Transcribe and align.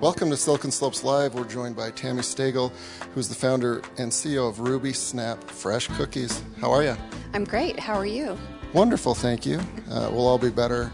Welcome 0.00 0.30
to 0.30 0.36
Silicon 0.36 0.70
Slopes 0.70 1.02
Live. 1.02 1.34
We're 1.34 1.44
joined 1.44 1.74
by 1.74 1.90
Tami 1.90 2.20
Steggell, 2.20 2.70
who's 3.14 3.28
the 3.28 3.34
founder 3.34 3.82
and 3.98 4.12
CEO 4.12 4.48
of 4.48 4.58
RubySnap 4.58 5.42
Fresh 5.44 5.88
Cookies. 5.88 6.40
How 6.60 6.70
are 6.70 6.84
you? 6.84 6.96
I'm 7.34 7.42
great. 7.44 7.80
How 7.80 7.94
are 7.94 8.06
you? 8.06 8.38
Wonderful, 8.72 9.14
thank 9.16 9.44
you. 9.44 9.58
Uh, 9.90 10.08
we'll 10.12 10.26
all 10.28 10.38
be 10.38 10.50
better 10.50 10.92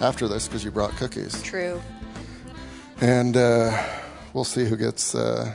after 0.00 0.28
this 0.28 0.46
because 0.46 0.62
you 0.62 0.70
brought 0.70 0.90
cookies. 0.96 1.40
True. 1.42 1.80
And 3.00 3.36
uh, 3.36 3.82
we'll 4.34 4.44
see 4.44 4.66
who 4.66 4.76
gets 4.76 5.14
uh, 5.14 5.54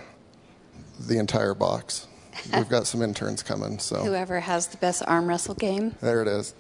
the 1.00 1.20
entire 1.20 1.54
box. 1.54 2.08
We've 2.56 2.70
got 2.70 2.88
some 2.88 3.04
interns 3.04 3.44
coming, 3.44 3.78
so 3.78 3.98
Whoever 3.98 4.40
has 4.40 4.68
the 4.68 4.78
best 4.78 5.04
arm 5.06 5.28
wrestle 5.28 5.56
game. 5.56 5.96
there 6.02 6.22
it 6.24 6.28
is. 6.28 6.56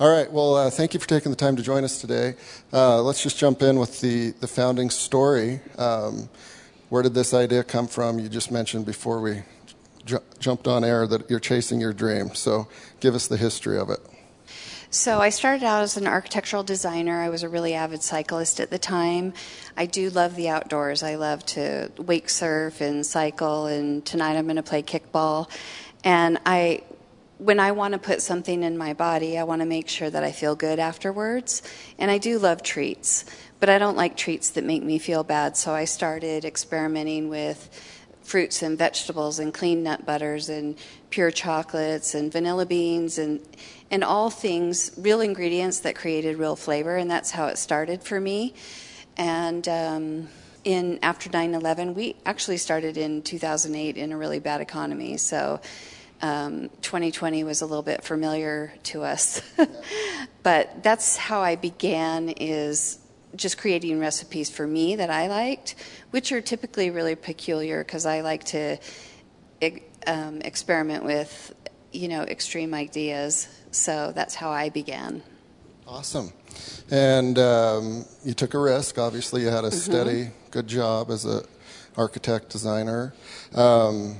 All 0.00 0.08
right. 0.08 0.30
Well, 0.30 0.54
uh, 0.54 0.70
thank 0.70 0.94
you 0.94 1.00
for 1.00 1.08
taking 1.08 1.32
the 1.32 1.36
time 1.36 1.56
to 1.56 1.62
join 1.62 1.82
us 1.82 2.00
today. 2.00 2.36
Uh, 2.72 3.02
let's 3.02 3.20
just 3.20 3.36
jump 3.36 3.62
in 3.62 3.80
with 3.80 4.00
the 4.00 4.30
the 4.38 4.46
founding 4.46 4.90
story. 4.90 5.58
Um, 5.76 6.28
where 6.88 7.02
did 7.02 7.14
this 7.14 7.34
idea 7.34 7.64
come 7.64 7.88
from? 7.88 8.20
You 8.20 8.28
just 8.28 8.52
mentioned 8.52 8.86
before 8.86 9.20
we 9.20 9.42
ju- 10.04 10.22
jumped 10.38 10.68
on 10.68 10.84
air 10.84 11.08
that 11.08 11.28
you're 11.28 11.40
chasing 11.40 11.80
your 11.80 11.92
dream. 11.92 12.32
So, 12.36 12.68
give 13.00 13.16
us 13.16 13.26
the 13.26 13.36
history 13.36 13.76
of 13.76 13.90
it. 13.90 13.98
So 14.90 15.20
I 15.20 15.30
started 15.30 15.64
out 15.64 15.82
as 15.82 15.96
an 15.96 16.06
architectural 16.06 16.62
designer. 16.62 17.20
I 17.20 17.28
was 17.28 17.42
a 17.42 17.48
really 17.48 17.74
avid 17.74 18.00
cyclist 18.02 18.60
at 18.60 18.70
the 18.70 18.78
time. 18.78 19.34
I 19.76 19.86
do 19.86 20.10
love 20.10 20.36
the 20.36 20.48
outdoors. 20.48 21.02
I 21.02 21.16
love 21.16 21.44
to 21.46 21.90
wake 21.98 22.30
surf 22.30 22.80
and 22.80 23.04
cycle 23.04 23.66
and 23.66 24.06
tonight 24.06 24.36
I'm 24.36 24.44
going 24.44 24.56
to 24.56 24.62
play 24.62 24.82
kickball. 24.82 25.50
And 26.04 26.38
I 26.46 26.84
when 27.38 27.60
I 27.60 27.72
want 27.72 27.92
to 27.92 27.98
put 27.98 28.20
something 28.20 28.62
in 28.64 28.76
my 28.76 28.94
body, 28.94 29.38
I 29.38 29.44
want 29.44 29.62
to 29.62 29.66
make 29.66 29.88
sure 29.88 30.10
that 30.10 30.24
I 30.24 30.32
feel 30.32 30.56
good 30.56 30.78
afterwards. 30.78 31.62
And 31.98 32.10
I 32.10 32.18
do 32.18 32.38
love 32.38 32.62
treats, 32.62 33.24
but 33.60 33.68
I 33.68 33.78
don't 33.78 33.96
like 33.96 34.16
treats 34.16 34.50
that 34.50 34.64
make 34.64 34.82
me 34.82 34.98
feel 34.98 35.22
bad. 35.22 35.56
So 35.56 35.72
I 35.72 35.84
started 35.84 36.44
experimenting 36.44 37.28
with 37.28 37.70
fruits 38.22 38.62
and 38.62 38.76
vegetables 38.76 39.38
and 39.38 39.54
clean 39.54 39.82
nut 39.82 40.04
butters 40.04 40.48
and 40.48 40.76
pure 41.10 41.30
chocolates 41.30 42.14
and 42.14 42.30
vanilla 42.30 42.66
beans 42.66 43.16
and 43.16 43.40
and 43.90 44.04
all 44.04 44.28
things 44.28 44.90
real 44.98 45.22
ingredients 45.22 45.80
that 45.80 45.94
created 45.94 46.36
real 46.36 46.54
flavor 46.54 46.98
and 46.98 47.10
that's 47.10 47.30
how 47.30 47.46
it 47.46 47.56
started 47.56 48.02
for 48.02 48.20
me 48.20 48.52
and 49.16 49.66
um, 49.66 50.28
in 50.62 50.98
after 51.02 51.30
9-11 51.30 51.94
we 51.94 52.14
actually 52.26 52.58
started 52.58 52.98
in 52.98 53.22
2008 53.22 53.96
in 53.96 54.12
a 54.12 54.16
really 54.18 54.40
bad 54.40 54.60
economy 54.60 55.16
so 55.16 55.58
um, 56.20 56.68
2020 56.82 57.44
was 57.44 57.62
a 57.62 57.66
little 57.66 57.82
bit 57.82 58.02
familiar 58.02 58.72
to 58.82 59.02
us 59.02 59.40
but 60.42 60.82
that's 60.82 61.16
how 61.16 61.40
i 61.40 61.54
began 61.54 62.28
is 62.30 62.98
just 63.36 63.58
creating 63.58 63.98
recipes 64.00 64.50
for 64.50 64.66
me 64.66 64.96
that 64.96 65.10
I 65.10 65.28
liked, 65.28 65.74
which 66.10 66.32
are 66.32 66.40
typically 66.40 66.90
really 66.90 67.14
peculiar 67.14 67.84
because 67.84 68.06
I 68.06 68.20
like 68.20 68.44
to 68.44 68.78
um, 70.06 70.40
experiment 70.42 71.04
with, 71.04 71.54
you 71.92 72.08
know, 72.08 72.22
extreme 72.22 72.74
ideas. 72.74 73.48
So 73.70 74.12
that's 74.14 74.34
how 74.34 74.50
I 74.50 74.68
began. 74.70 75.22
Awesome. 75.86 76.32
And 76.90 77.38
um, 77.38 78.04
you 78.24 78.34
took 78.34 78.54
a 78.54 78.58
risk. 78.58 78.98
Obviously, 78.98 79.42
you 79.42 79.48
had 79.48 79.64
a 79.64 79.68
mm-hmm. 79.68 79.76
steady, 79.76 80.30
good 80.50 80.66
job 80.66 81.10
as 81.10 81.24
a 81.24 81.44
architect 81.96 82.50
designer. 82.50 83.14
Um, 83.54 84.16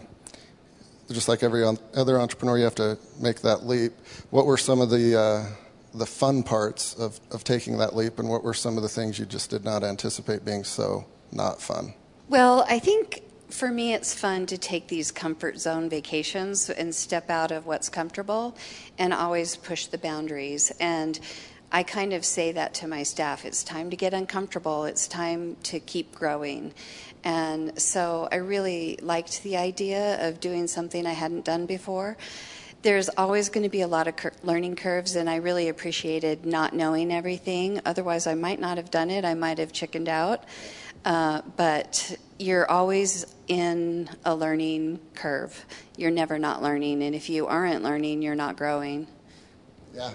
just 1.11 1.29
like 1.29 1.43
every 1.43 1.65
other 1.95 2.21
entrepreneur, 2.21 2.59
you 2.59 2.65
have 2.65 2.75
to 2.77 2.99
make 3.21 3.41
that 3.41 3.67
leap. 3.67 3.93
What 4.31 4.47
were 4.47 4.57
some 4.57 4.81
of 4.81 4.91
the 4.91 5.19
uh, 5.19 5.47
the 5.95 6.07
fun 6.07 6.43
parts 6.43 6.95
of, 6.95 7.19
of 7.31 7.45
taking 7.45 7.79
that 7.79 7.97
leap, 7.97 8.19
and 8.19 8.29
what 8.29 8.45
were 8.45 8.55
some 8.55 8.77
of 8.77 8.83
the 8.83 8.89
things 8.89 9.19
you 9.19 9.27
just 9.27 9.51
did 9.51 9.65
not 9.65 9.83
anticipate 9.83 10.45
being 10.45 10.65
so 10.65 11.07
not 11.33 11.61
fun? 11.61 11.95
Well, 12.29 12.67
I 12.69 12.79
think 12.79 13.23
for 13.51 13.71
me, 13.71 13.95
it's 13.95 14.15
fun 14.15 14.47
to 14.47 14.59
take 14.59 14.89
these 14.89 15.11
comfort 15.11 15.59
zone 15.59 15.89
vacations 15.89 16.69
and 16.69 16.95
step 16.95 17.31
out 17.31 17.51
of 17.51 17.67
what's 17.67 17.89
comfortable 17.89 18.57
and 18.99 19.15
always 19.15 19.57
push 19.57 19.87
the 19.87 19.97
boundaries. 19.97 20.71
And 20.79 21.19
I 21.73 21.83
kind 21.83 22.13
of 22.13 22.25
say 22.25 22.53
that 22.53 22.75
to 22.75 22.89
my 22.89 23.03
staff 23.03 23.45
it's 23.45 23.63
time 23.63 23.91
to 23.91 23.97
get 23.97 24.15
uncomfortable, 24.15 24.85
it's 24.85 25.09
time 25.09 25.57
to 25.65 25.81
keep 25.81 26.15
growing. 26.15 26.73
And 27.25 27.79
so 27.81 28.29
I 28.31 28.37
really 28.37 28.99
liked 29.03 29.43
the 29.43 29.57
idea 29.57 30.29
of 30.29 30.41
doing 30.41 30.67
something 30.67 31.07
I 31.07 31.13
hadn't 31.13 31.45
done 31.45 31.67
before 31.67 32.17
there's 32.83 33.09
always 33.11 33.49
going 33.49 33.65
to 33.65 33.69
be 33.69 33.81
a 33.81 33.89
lot 33.89 34.07
of 34.07 34.17
cur- 34.17 34.33
learning 34.43 34.77
curves, 34.77 35.17
and 35.17 35.29
I 35.29 35.37
really 35.37 35.69
appreciated 35.69 36.47
not 36.47 36.75
knowing 36.75 37.13
everything. 37.13 37.81
Otherwise, 37.85 38.27
I 38.27 38.35
might 38.35 38.61
not 38.61 38.77
have 38.77 38.91
done 38.91 39.11
it. 39.11 39.25
I 39.25 39.35
might 39.35 39.59
have 39.59 39.73
chickened 39.73 40.09
out. 40.09 40.45
Uh, 41.05 41.43
but 41.57 42.17
you're 42.39 42.71
always 42.71 43.27
in 43.49 44.09
a 44.25 44.35
learning 44.35 45.01
curve. 45.15 45.65
You're 45.97 46.11
never 46.11 46.39
not 46.39 46.63
learning, 46.63 47.03
and 47.03 47.15
if 47.15 47.29
you 47.29 47.47
aren't 47.47 47.83
learning, 47.83 48.23
you're 48.23 48.35
not 48.35 48.57
growing. 48.57 49.07
Yeah. 49.95 50.13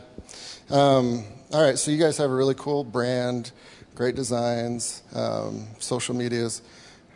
Um, 0.69 1.25
all 1.51 1.61
right. 1.61 1.77
So 1.77 1.91
you 1.91 1.97
guys 1.97 2.17
have 2.17 2.29
a 2.29 2.35
really 2.35 2.55
cool 2.55 2.83
brand, 2.83 3.51
great 3.95 4.15
designs, 4.15 5.03
um, 5.13 5.67
social 5.79 6.15
medias. 6.15 6.61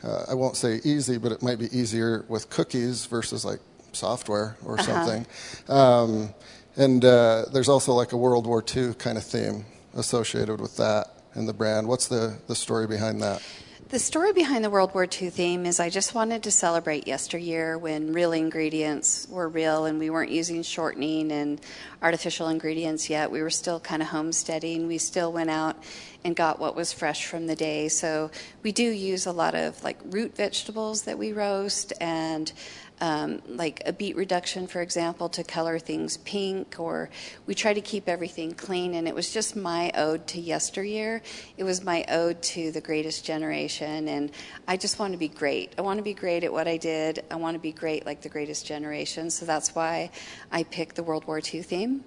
Uh, 0.04 0.26
I 0.30 0.34
won't 0.34 0.56
say 0.56 0.80
easy, 0.84 1.18
but 1.18 1.32
it 1.32 1.42
might 1.42 1.60
be 1.60 1.66
easier 1.78 2.26
with 2.28 2.50
cookies 2.50 3.06
versus 3.06 3.44
like 3.44 3.60
software 3.92 4.58
or 4.64 4.80
uh-huh. 4.80 4.84
something. 4.84 5.28
Um, 5.68 6.34
and 6.76 7.04
uh, 7.04 7.46
there's 7.52 7.70
also 7.70 7.94
like 7.94 8.12
a 8.12 8.18
World 8.18 8.46
War 8.46 8.64
II 8.76 8.94
kind 8.94 9.18
of 9.18 9.24
theme 9.24 9.66
associated 9.96 10.62
with 10.62 10.78
that 10.78 11.08
in 11.36 11.46
the 11.46 11.54
brand. 11.54 11.88
What's 11.88 12.08
the, 12.08 12.38
the 12.48 12.56
story 12.56 12.88
behind 12.88 13.22
that? 13.22 13.42
The 13.90 14.00
story 14.00 14.34
behind 14.34 14.66
the 14.66 14.70
World 14.70 14.94
War 14.94 15.06
II 15.06 15.30
theme 15.30 15.66
is 15.66 15.80
I 15.80 15.90
just 15.90 16.14
wanted 16.14 16.44
to 16.44 16.52
celebrate 16.52 17.08
yesteryear 17.08 17.78
when 17.78 18.12
real 18.12 18.34
ingredients 18.34 19.26
were 19.30 19.48
real 19.48 19.86
and 19.86 19.98
we 19.98 20.10
weren't 20.10 20.30
using 20.30 20.62
shortening 20.62 21.32
and 21.32 21.62
artificial 22.02 22.50
ingredients 22.50 23.10
yet. 23.10 23.32
We 23.32 23.42
were 23.42 23.50
still 23.50 23.80
kind 23.80 24.02
of 24.02 24.10
homesteading. 24.10 24.88
We 24.88 24.98
still 24.98 25.32
went 25.32 25.52
out 25.52 25.82
and 26.26 26.36
got 26.36 26.60
what 26.60 26.76
was 26.76 26.92
fresh 26.92 27.28
from 27.28 27.48
the 27.48 27.56
day. 27.56 27.88
So 27.88 28.30
we 28.62 28.74
do 28.74 28.84
use 28.84 29.26
a 29.26 29.32
lot 29.32 29.56
of 29.56 29.82
like 29.86 30.00
root 30.04 30.36
vegetables 30.36 31.04
that 31.04 31.18
we 31.18 31.32
roast 31.32 31.94
and 32.02 32.52
um, 33.00 33.42
like 33.48 33.82
a 33.86 33.94
beet 33.94 34.16
reduction, 34.16 34.68
for 34.68 34.82
example, 34.82 35.30
to 35.30 35.44
color 35.44 35.80
things 35.80 36.18
pink, 36.18 36.80
or 36.80 37.10
we 37.46 37.54
try 37.54 37.74
to 37.74 37.82
keep 37.82 38.10
everything 38.10 38.54
clean. 38.54 38.96
And 38.96 39.08
it 39.08 39.14
was 39.14 39.32
just 39.32 39.56
my 39.56 39.92
ode 39.96 40.26
to 40.28 40.42
yesteryear. 40.42 41.22
It 41.58 41.64
was 41.64 41.84
my 41.84 42.06
ode 42.10 42.42
to 42.44 42.72
the 42.72 42.82
greatest 42.82 43.26
generation. 43.26 44.08
And 44.08 44.32
I 44.68 44.78
just 44.78 45.00
want 45.00 45.14
to 45.14 45.18
be 45.18 45.28
great. 45.28 45.74
I 45.78 45.82
want 45.82 45.98
to 45.98 46.04
be 46.04 46.14
great 46.14 46.44
at 46.44 46.52
what 46.52 46.68
I 46.68 46.78
did. 46.78 47.24
I 47.30 47.36
want 47.36 47.56
to 47.56 47.60
be 47.60 47.72
great 47.72 48.06
like 48.06 48.22
the 48.22 48.30
greatest 48.30 48.66
generation. 48.66 49.30
So 49.30 49.46
that's 49.46 49.76
why 49.76 50.12
I 50.52 50.64
picked 50.64 50.96
the 50.96 51.04
World 51.04 51.26
War 51.26 51.40
II 51.40 51.62
theme. 51.62 52.04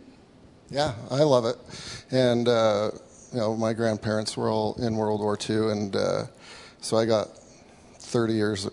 Yeah, 0.70 0.94
I 1.10 1.24
love 1.24 1.46
it. 1.46 1.56
And, 2.12 2.46
uh, 2.46 2.90
you 3.32 3.38
know, 3.38 3.56
my 3.56 3.72
grandparents 3.72 4.36
were 4.36 4.48
all 4.48 4.74
in 4.74 4.96
World 4.96 5.20
War 5.20 5.36
II, 5.48 5.70
and 5.70 5.96
uh, 5.96 6.26
so 6.80 6.96
I 6.96 7.06
got 7.06 7.28
30 7.98 8.34
years 8.34 8.68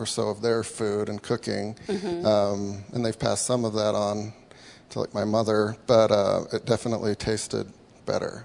or 0.00 0.06
so 0.06 0.28
of 0.28 0.42
their 0.42 0.62
food 0.62 1.08
and 1.08 1.22
cooking, 1.22 1.76
mm-hmm. 1.86 2.26
um, 2.26 2.84
and 2.92 3.04
they've 3.04 3.18
passed 3.18 3.46
some 3.46 3.64
of 3.64 3.74
that 3.74 3.94
on 3.94 4.32
to 4.90 5.00
like 5.00 5.14
my 5.14 5.24
mother, 5.24 5.76
but 5.86 6.10
uh, 6.10 6.44
it 6.52 6.64
definitely 6.64 7.14
tasted 7.14 7.70
better. 8.06 8.44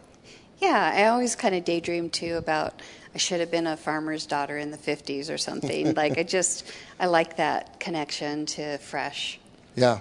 Yeah, 0.59 0.92
I 0.94 1.08
always 1.08 1.36
kind 1.36 1.56
of 1.56 1.66
daydream 1.66 2.09
too 2.09 2.36
about 2.36 2.81
I 3.13 3.18
should 3.18 3.40
have 3.42 3.52
been 3.52 3.68
a 3.68 3.78
farmer's 3.78 4.25
daughter 4.25 4.58
in 4.58 4.72
the 4.72 4.78
50s 4.78 5.34
or 5.34 5.38
something. 5.38 5.94
like 5.96 6.18
I 6.18 6.24
just 6.24 6.66
I 7.00 7.08
like 7.08 7.38
that 7.38 7.80
connection 7.80 8.46
to 8.47 8.78
fresh. 8.80 9.40
Yeah. 9.75 10.00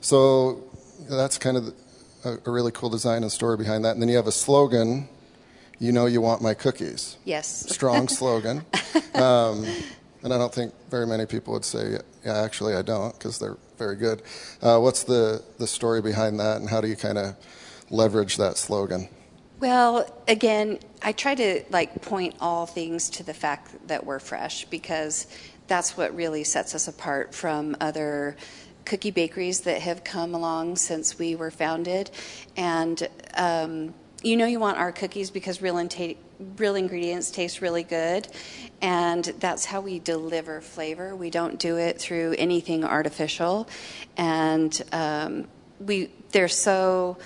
So 0.00 0.64
that's 1.08 1.38
kind 1.38 1.56
of 1.56 1.74
a, 2.24 2.38
a 2.44 2.50
really 2.50 2.72
cool 2.72 2.90
design 2.90 3.22
and 3.22 3.32
story 3.32 3.56
behind 3.56 3.84
that. 3.84 3.92
And 3.92 4.02
then 4.02 4.08
you 4.08 4.16
have 4.16 4.26
a 4.26 4.32
slogan, 4.32 5.08
you 5.78 5.92
know 5.92 6.06
you 6.06 6.20
want 6.20 6.42
my 6.42 6.54
cookies. 6.54 7.16
Yes. 7.24 7.66
Strong 7.70 8.08
slogan. 8.20 8.64
Um, 9.14 9.64
and 10.22 10.32
I 10.32 10.38
don't 10.38 10.52
think 10.52 10.72
very 10.90 11.06
many 11.06 11.26
people 11.26 11.52
would 11.54 11.64
say, 11.64 11.98
yeah, 12.24 12.38
actually, 12.38 12.74
I 12.74 12.82
don't, 12.82 13.12
because 13.12 13.38
they're 13.38 13.58
very 13.78 13.96
good. 13.96 14.22
Uh, 14.62 14.78
what's 14.78 15.04
the, 15.04 15.42
the 15.58 15.66
story 15.66 16.02
behind 16.02 16.40
that, 16.40 16.58
and 16.58 16.68
how 16.68 16.80
do 16.80 16.88
you 16.88 16.96
kind 16.96 17.18
of 17.18 17.36
leverage 17.90 18.36
that 18.36 18.56
slogan? 18.56 19.08
Well, 19.60 20.10
again, 20.28 20.80
I 21.02 21.12
try 21.12 21.34
to 21.34 21.62
like 21.70 22.02
point 22.02 22.34
all 22.40 22.66
things 22.66 23.08
to 23.10 23.22
the 23.22 23.32
fact 23.32 23.88
that 23.88 24.04
we're 24.04 24.18
fresh 24.18 24.66
because 24.66 25.26
that's 25.66 25.96
what 25.96 26.14
really 26.14 26.44
sets 26.44 26.74
us 26.74 26.88
apart 26.88 27.34
from 27.34 27.76
other 27.80 28.36
cookie 28.84 29.10
bakeries 29.10 29.62
that 29.62 29.80
have 29.80 30.04
come 30.04 30.34
along 30.34 30.76
since 30.76 31.18
we 31.18 31.34
were 31.34 31.50
founded. 31.50 32.10
And 32.56 33.08
um, 33.34 33.94
you 34.22 34.36
know 34.36 34.46
you 34.46 34.58
want 34.58 34.78
our 34.78 34.92
cookies 34.92 35.30
because 35.30 35.60
real, 35.60 35.78
in 35.78 35.88
real 36.56 36.74
ingredients 36.74 37.30
taste 37.30 37.60
really 37.60 37.82
good 37.82 38.28
and 38.82 39.24
that's 39.38 39.64
how 39.64 39.80
we 39.80 39.98
deliver 39.98 40.60
flavor. 40.60 41.16
We 41.16 41.30
don't 41.30 41.58
do 41.58 41.76
it 41.78 41.98
through 41.98 42.34
anything 42.38 42.84
artificial 42.84 43.68
and 44.16 44.82
um, 44.92 45.48
we 45.80 46.10
they're 46.30 46.48
so 46.48 47.18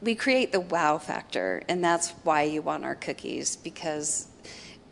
we 0.00 0.14
create 0.14 0.52
the 0.52 0.60
wow 0.60 0.98
factor 0.98 1.62
and 1.68 1.82
that's 1.82 2.10
why 2.24 2.42
you 2.42 2.62
want 2.62 2.84
our 2.84 2.94
cookies 2.94 3.56
because 3.56 4.28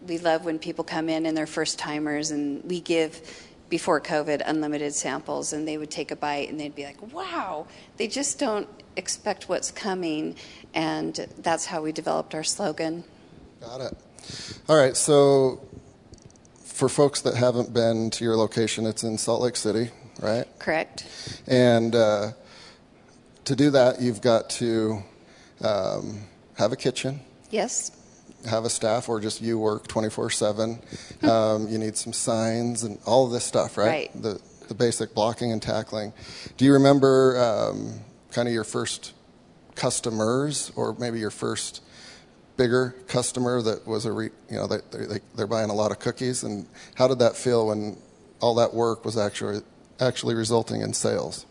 we 0.06 0.19
love 0.19 0.44
when 0.44 0.59
people 0.59 0.85
come 0.85 1.09
in 1.09 1.26
and 1.26 1.37
they're 1.37 1.47
first 1.47 1.79
timers, 1.79 2.31
and 2.31 2.65
we 2.65 2.81
give 2.81 3.21
before 3.70 4.00
COVID 4.00 4.43
unlimited 4.44 4.94
samples, 4.94 5.52
and 5.55 5.67
they 5.67 5.78
would 5.78 5.90
take 5.90 6.11
a 6.11 6.17
bite 6.17 6.50
and 6.50 6.61
they'd 6.61 6.75
be 6.75 6.84
like, 6.84 7.00
"Wow!" 7.12 7.67
They 7.96 8.06
just 8.06 8.38
don't 8.38 8.69
expect 8.96 9.49
what's 9.49 9.70
coming, 9.70 10.37
and 10.75 11.26
that's 11.38 11.67
how 11.67 11.81
we 11.81 11.93
developed 11.93 12.34
our 12.34 12.44
slogan. 12.44 13.05
Got 13.61 13.81
it. 13.81 13.96
All 14.69 14.76
right, 14.76 14.96
so 14.96 15.67
for 16.64 16.88
folks 16.88 17.22
that 17.22 17.34
haven't 17.34 17.72
been 17.72 18.11
to 18.11 18.25
your 18.25 18.37
location, 18.37 18.87
it's 18.87 19.02
in 19.02 19.17
Salt 19.17 19.40
Lake 19.40 19.56
City, 19.56 19.90
right? 20.20 20.46
Correct. 20.58 21.06
And 21.46 21.94
uh, 21.94 22.32
to 23.44 23.56
do 23.56 23.70
that, 23.70 24.00
you've 24.00 24.20
got 24.20 24.50
to 24.50 25.02
um, 25.62 26.25
have 26.56 26.73
a 26.73 26.76
kitchen, 26.76 27.20
Yes. 27.50 27.90
Have 28.48 28.64
a 28.64 28.70
staff, 28.70 29.08
or 29.08 29.20
just 29.20 29.40
you 29.40 29.58
work 29.58 29.87
24 29.87 30.31
7. 30.31 30.78
Um, 31.22 31.69
you 31.69 31.78
need 31.78 31.96
some 31.96 32.12
signs 32.12 32.84
and 32.84 32.98
all 33.04 33.26
of 33.26 33.32
this 33.32 33.44
stuff, 33.44 33.76
right? 33.76 33.87
Right. 33.87 34.22
The, 34.22 34.40
the 34.69 34.75
basic 34.75 35.14
blocking 35.14 35.52
and 35.52 35.60
tackling. 35.60 36.12
Do 36.56 36.64
you 36.64 36.72
remember 36.72 37.38
um, 37.38 38.00
kind 38.31 38.48
of 38.48 38.54
your 38.54 38.64
first 38.64 39.12
customers, 39.75 40.72
or 40.76 40.94
maybe 40.98 41.19
your 41.19 41.31
first 41.31 41.82
bigger 42.56 42.94
customer 43.08 43.62
that 43.62 43.87
was 43.87 44.04
a, 44.04 44.12
re, 44.12 44.28
you 44.50 44.56
know, 44.56 44.66
they, 44.66 44.78
they, 44.92 45.20
they're 45.34 45.46
buying 45.46 45.70
a 45.70 45.75
lot 45.75 45.90
of 45.90 45.98
cookies? 45.98 46.44
And 46.44 46.66
how 46.94 47.08
did 47.08 47.19
that 47.19 47.37
feel 47.37 47.69
when 47.69 47.96
all 48.40 48.54
that 48.56 48.75
work 48.75 49.04
was 49.04 49.16
actually, 49.16 49.62
actually 49.98 50.34
resulting 50.34 50.82
in 50.82 50.92
sales? 50.92 51.46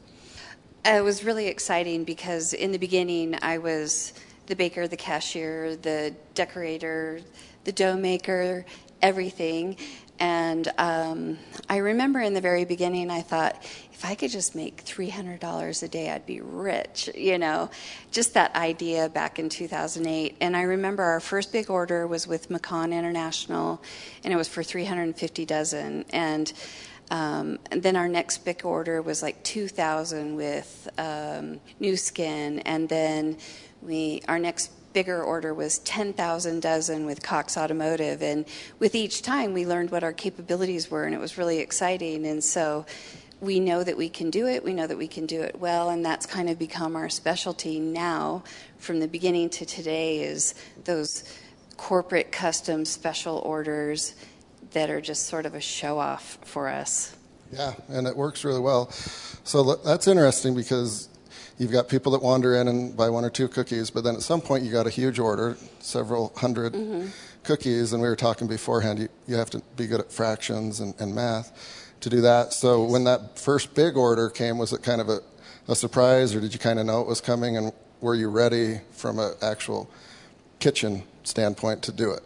It 0.86 1.03
was 1.03 1.24
really 1.24 1.47
exciting 1.47 2.03
because 2.03 2.53
in 2.53 2.71
the 2.71 2.77
beginning 2.77 3.38
I 3.41 3.57
was 3.57 4.13
the 4.50 4.56
baker, 4.56 4.88
the 4.88 4.98
cashier, 4.98 5.75
the 5.78 6.13
decorator, 6.34 7.22
the 7.63 7.72
dough 7.72 7.96
maker, 7.96 8.66
everything. 9.01 9.78
And 10.19 10.69
um, 10.78 11.38
I 11.69 11.78
remember 11.78 12.19
in 12.19 12.34
the 12.34 12.42
very 12.42 12.66
beginning 12.66 13.10
I 13.10 13.22
thought, 13.22 13.63
if 13.94 14.04
I 14.04 14.16
could 14.16 14.31
just 14.31 14.56
make 14.56 14.84
$300 14.84 15.84
a 15.84 15.88
day, 15.88 16.10
I'd 16.10 16.25
be 16.25 16.42
rich, 16.42 17.10
you 17.16 17.38
know, 17.38 17.69
just 18.12 18.34
that 18.34 18.54
idea 18.56 19.07
back 19.07 19.40
in 19.40 19.50
2008. 19.50 20.36
And 20.42 20.57
I 20.57 20.63
remember 20.63 21.04
our 21.04 21.19
first 21.19 21.54
big 21.54 21.69
order 21.69 22.07
was 22.07 22.28
with 22.28 22.50
McCon 22.50 22.92
International, 22.92 23.81
and 24.24 24.34
it 24.34 24.36
was 24.36 24.48
for 24.48 24.63
350 24.63 25.46
dozen. 25.46 26.06
And 26.12 26.51
um, 27.12 27.57
and 27.72 27.81
then 27.81 27.96
our 27.96 28.07
next 28.07 28.46
big 28.46 28.63
order 28.63 29.01
was 29.01 29.24
like 29.24 29.42
2,000 29.44 30.36
with 30.36 30.88
um, 31.00 31.60
Nu 31.80 31.96
Skin, 31.96 32.60
and 32.60 32.88
then 32.88 33.38
we 33.81 34.22
our 34.28 34.40
next 34.40 34.72
bigger 34.94 35.22
order 35.22 35.54
was 35.54 35.80
10,000 35.80 36.62
dozen 36.62 37.06
with 37.06 37.22
Cox 37.22 37.58
Automotive, 37.58 38.22
and 38.22 38.46
with 38.80 38.96
each 38.96 39.22
time 39.22 39.54
we 39.54 39.66
learned 39.66 39.92
what 39.92 40.04
our 40.04 40.14
capabilities 40.14 40.90
were, 40.90 41.06
and 41.06 41.14
it 41.14 41.20
was 41.20 41.38
really 41.38 41.60
exciting. 41.60 42.26
And 42.26 42.44
so 42.44 42.86
we 43.42 43.60
know 43.60 43.84
that 43.84 43.98
we 43.98 44.10
can 44.10 44.30
do 44.30 44.48
it. 44.48 44.64
We 44.64 44.74
know 44.74 44.88
that 44.88 44.98
we 44.98 45.08
can 45.08 45.26
do 45.26 45.42
it 45.42 45.60
well, 45.60 45.90
and 45.90 46.04
that's 46.04 46.26
kind 46.26 46.50
of 46.50 46.58
become 46.60 46.96
our 46.96 47.10
specialty 47.10 47.80
now. 47.80 48.44
From 48.78 49.00
the 49.00 49.08
beginning 49.08 49.50
to 49.52 49.66
today, 49.66 50.22
is 50.22 50.56
those 50.86 51.24
corporate 51.78 52.32
custom 52.32 52.86
special 52.86 53.38
orders 53.40 54.16
that 54.72 54.90
are 54.90 55.02
just 55.02 55.28
sort 55.28 55.46
of 55.46 55.54
a 55.54 55.62
show 55.62 56.00
off 56.00 56.38
for 56.44 56.68
us. 56.68 57.16
Yeah, 57.52 57.74
and 57.88 58.08
it 58.08 58.16
works 58.16 58.44
really 58.44 58.60
well. 58.60 58.92
So 59.44 59.75
that's 59.75 60.08
interesting 60.08 60.56
because 60.56 61.09
you've 61.60 61.72
got 61.72 61.88
people 61.90 62.12
that 62.14 62.24
wander 62.24 62.56
in 62.56 62.68
and 62.68 62.98
buy 62.98 63.10
one 63.10 63.24
or 63.24 63.30
two 63.30 63.48
cookies, 63.48 63.92
but 63.92 64.04
then 64.04 64.16
at 64.16 64.22
some 64.24 64.42
point 64.42 64.64
you 64.64 64.72
got 64.72 64.88
a 64.88 64.90
huge 64.90 65.20
order, 65.20 65.56
several 65.80 66.30
100 66.30 66.74
Mm-hmm. 66.74 67.08
cookies, 67.44 67.94
and 67.94 68.02
we 68.02 68.08
were 68.08 68.16
talking 68.16 68.48
beforehand, 68.48 69.00
you, 69.00 69.10
you 69.28 69.36
have 69.36 69.50
to 69.52 69.62
be 69.76 69.86
good 69.86 70.00
at 70.00 70.12
fractions 70.12 70.80
and, 70.80 70.94
and 71.00 71.14
math 71.14 71.52
to 72.02 72.10
do 72.10 72.22
that. 72.22 72.54
So 72.54 72.84
when 72.84 73.04
that 73.04 73.38
first 73.38 73.76
big 73.76 73.98
order 73.98 74.30
came, 74.30 74.58
was 74.58 74.72
it 74.74 74.82
kind 74.82 75.02
of 75.02 75.10
a, 75.10 75.20
a 75.68 75.76
surprise, 75.76 76.34
or 76.34 76.40
did 76.40 76.54
you 76.54 76.60
kind 76.60 76.80
of 76.80 76.86
know 76.86 77.02
it 77.02 77.08
was 77.08 77.22
coming, 77.22 77.58
and 77.58 77.74
were 78.02 78.16
you 78.16 78.30
ready 78.30 78.80
from 78.92 79.20
an 79.20 79.34
actual 79.42 79.90
kitchen 80.60 81.04
standpoint 81.24 81.84
to 81.84 81.92
do 81.92 82.12
it? 82.12 82.24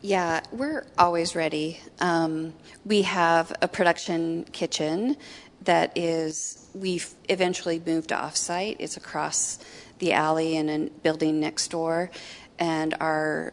Yeah, 0.00 0.40
we're 0.52 0.86
always 0.98 1.34
ready. 1.34 1.80
Um, 2.00 2.52
we 2.84 3.02
have 3.02 3.52
a 3.60 3.68
production 3.68 4.44
kitchen 4.52 5.16
that 5.66 5.96
is, 5.96 6.68
we've 6.74 7.12
eventually 7.28 7.82
moved 7.84 8.12
off 8.12 8.36
site. 8.36 8.76
It's 8.78 8.96
across 8.96 9.58
the 9.98 10.12
alley 10.12 10.56
in 10.56 10.68
a 10.68 10.90
building 11.02 11.40
next 11.40 11.68
door. 11.68 12.10
And 12.58 12.94
our 13.00 13.52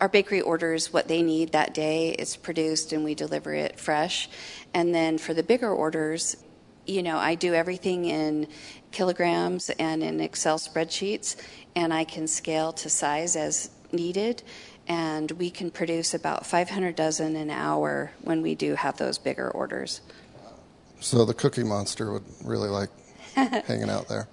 our 0.00 0.08
bakery 0.08 0.40
orders 0.40 0.92
what 0.92 1.08
they 1.08 1.22
need 1.22 1.52
that 1.52 1.72
day. 1.72 2.10
It's 2.10 2.36
produced 2.36 2.92
and 2.92 3.04
we 3.04 3.14
deliver 3.14 3.54
it 3.54 3.78
fresh. 3.78 4.28
And 4.74 4.94
then 4.94 5.18
for 5.18 5.34
the 5.34 5.42
bigger 5.42 5.70
orders, 5.70 6.36
you 6.86 7.02
know, 7.02 7.16
I 7.16 7.34
do 7.34 7.54
everything 7.54 8.04
in 8.04 8.48
kilograms 8.90 9.70
and 9.70 10.02
in 10.02 10.20
Excel 10.20 10.58
spreadsheets, 10.58 11.36
and 11.74 11.92
I 11.94 12.04
can 12.04 12.26
scale 12.26 12.72
to 12.74 12.90
size 12.90 13.36
as 13.36 13.70
needed. 13.92 14.42
And 14.86 15.30
we 15.32 15.50
can 15.50 15.70
produce 15.70 16.12
about 16.12 16.44
500 16.44 16.94
dozen 16.94 17.36
an 17.36 17.50
hour 17.50 18.12
when 18.22 18.42
we 18.42 18.54
do 18.54 18.74
have 18.74 18.98
those 18.98 19.16
bigger 19.16 19.50
orders. 19.50 20.02
So 21.04 21.26
the 21.26 21.34
Cookie 21.34 21.64
Monster 21.64 22.12
would 22.12 22.24
really 22.44 22.70
like 22.70 22.88
hanging 23.34 23.90
out 23.90 24.08
there. 24.08 24.26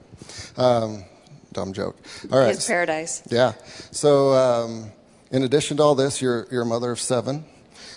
Um, 0.56 1.04
dumb 1.52 1.74
joke. 1.74 1.98
All 2.32 2.40
right. 2.40 2.56
It's 2.56 2.66
paradise. 2.66 3.24
Yeah. 3.30 3.54
So, 3.92 4.32
um, 4.34 4.92
in 5.32 5.44
addition 5.44 5.78
to 5.78 5.84
all 5.84 5.96
this, 5.96 6.22
you're 6.22 6.48
you're 6.50 6.62
a 6.62 6.66
mother 6.66 6.92
of 6.92 7.00
seven, 7.00 7.44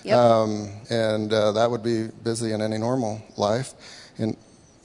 Yep. 0.02 0.18
um, 0.18 0.70
and 0.90 1.32
uh, 1.32 1.52
that 1.52 1.70
would 1.70 1.82
be 1.84 2.08
busy 2.24 2.52
in 2.52 2.60
any 2.60 2.76
normal 2.78 3.22
life. 3.36 3.74
And 4.18 4.36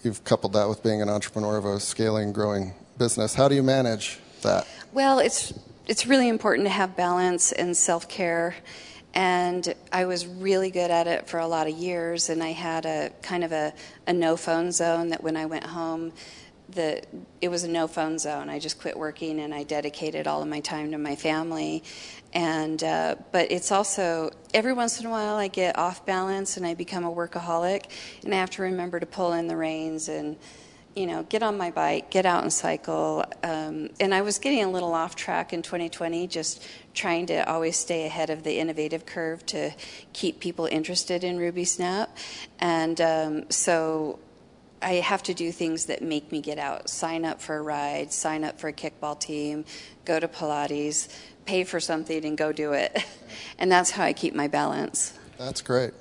you've 0.04 0.24
coupled 0.24 0.54
that 0.54 0.70
with 0.70 0.84
being 0.84 1.02
an 1.02 1.10
entrepreneur 1.10 1.58
of 1.58 1.66
a 1.66 1.80
scaling, 1.80 2.32
growing 2.32 2.74
business. 3.00 3.34
How 3.34 3.48
do 3.48 3.56
you 3.56 3.64
manage 3.64 4.20
that? 4.44 4.68
Well, 4.94 5.18
it's 5.18 5.52
it's 5.88 6.06
really 6.06 6.30
important 6.30 6.68
to 6.68 6.72
have 6.72 6.96
balance 6.96 7.52
and 7.52 7.76
self 7.76 8.08
care. 8.08 8.56
And 9.14 9.74
I 9.92 10.06
was 10.06 10.28
really 10.28 10.70
good 10.70 10.92
at 10.92 11.08
it 11.08 11.28
for 11.28 11.40
a 11.40 11.48
lot 11.48 11.68
of 11.68 11.76
years, 11.76 12.30
and 12.30 12.44
I 12.44 12.52
had 12.52 12.86
a 12.86 13.12
kind 13.22 13.44
of 13.44 13.52
a, 13.52 13.74
a 14.06 14.14
no 14.14 14.38
phone 14.38 14.72
zone 14.72 15.10
that 15.10 15.24
when 15.24 15.36
I 15.36 15.46
went 15.46 15.66
home, 15.66 16.14
the 16.70 17.02
it 17.42 17.50
was 17.50 17.64
a 17.64 17.68
no 17.68 17.88
phone 17.88 18.20
zone. 18.20 18.50
I 18.50 18.60
just 18.60 18.80
quit 18.80 18.98
working 18.98 19.40
and 19.40 19.54
I 19.54 19.64
dedicated 19.64 20.28
all 20.28 20.42
of 20.42 20.48
my 20.48 20.60
time 20.60 20.92
to 20.92 20.98
my 20.98 21.16
family. 21.16 21.84
And 22.34 22.84
uh, 22.84 23.16
but 23.32 23.52
it's 23.52 23.72
also 23.72 24.30
every 24.54 24.74
once 24.74 25.00
in 25.00 25.08
a 25.08 25.10
while 25.10 25.36
I 25.36 25.48
get 25.48 25.78
off 25.78 26.06
balance 26.06 26.58
and 26.58 26.66
I 26.66 26.76
become 26.76 27.04
a 27.04 27.12
workaholic, 27.12 27.86
and 28.24 28.34
I 28.34 28.38
have 28.38 28.52
to 28.52 28.62
remember 28.62 29.00
to 29.00 29.06
pull 29.06 29.34
in 29.34 29.48
the 29.48 29.58
reins 29.58 30.10
and 30.10 30.38
you 31.00 31.08
know, 31.08 31.24
get 31.24 31.42
on 31.42 31.58
my 31.58 31.72
bike, 31.72 32.10
get 32.10 32.26
out 32.26 32.44
and 32.44 32.52
cycle. 32.52 33.24
Um, 33.42 33.90
and 34.02 34.14
I 34.14 34.22
was 34.22 34.38
getting 34.38 34.66
a 34.66 34.70
little 34.70 34.94
off 34.94 35.16
track 35.16 35.54
in 35.54 35.62
2020, 35.62 36.28
just 36.28 36.68
trying 36.94 37.28
to 37.28 37.50
always 37.50 37.78
stay 37.78 38.06
ahead 38.06 38.30
of 38.30 38.44
the 38.44 38.60
innovative 38.60 39.06
curve 39.06 39.46
to 39.46 39.72
keep 40.12 40.42
people 40.42 40.66
interested 40.66 41.24
in 41.24 41.38
RubySnap. 41.38 42.10
And 42.60 43.00
um, 43.00 43.50
so 43.50 44.20
I 44.82 44.96
have 44.96 45.24
to 45.24 45.34
do 45.34 45.54
things 45.54 45.86
that 45.86 46.02
make 46.02 46.34
me 46.34 46.42
get 46.42 46.60
out. 46.60 46.90
Sign 46.90 47.24
up 47.24 47.40
for 47.40 47.56
a 47.56 47.62
ride, 47.62 48.12
sign 48.12 48.44
up 48.44 48.60
for 48.60 48.68
a 48.68 48.74
kickball 48.74 49.18
team, 49.18 49.64
go 50.04 50.20
to 50.20 50.28
Pilates, 50.28 51.08
pay 51.46 51.64
for 51.64 51.80
something, 51.80 52.26
and 52.26 52.38
go 52.38 52.52
do 52.52 52.74
it. 52.74 53.06
and 53.58 53.72
that's 53.72 53.92
how 53.92 54.04
I 54.04 54.12
keep 54.12 54.36
my 54.36 54.50
balance. 54.50 55.14
That's 55.38 55.62
great, 55.62 55.94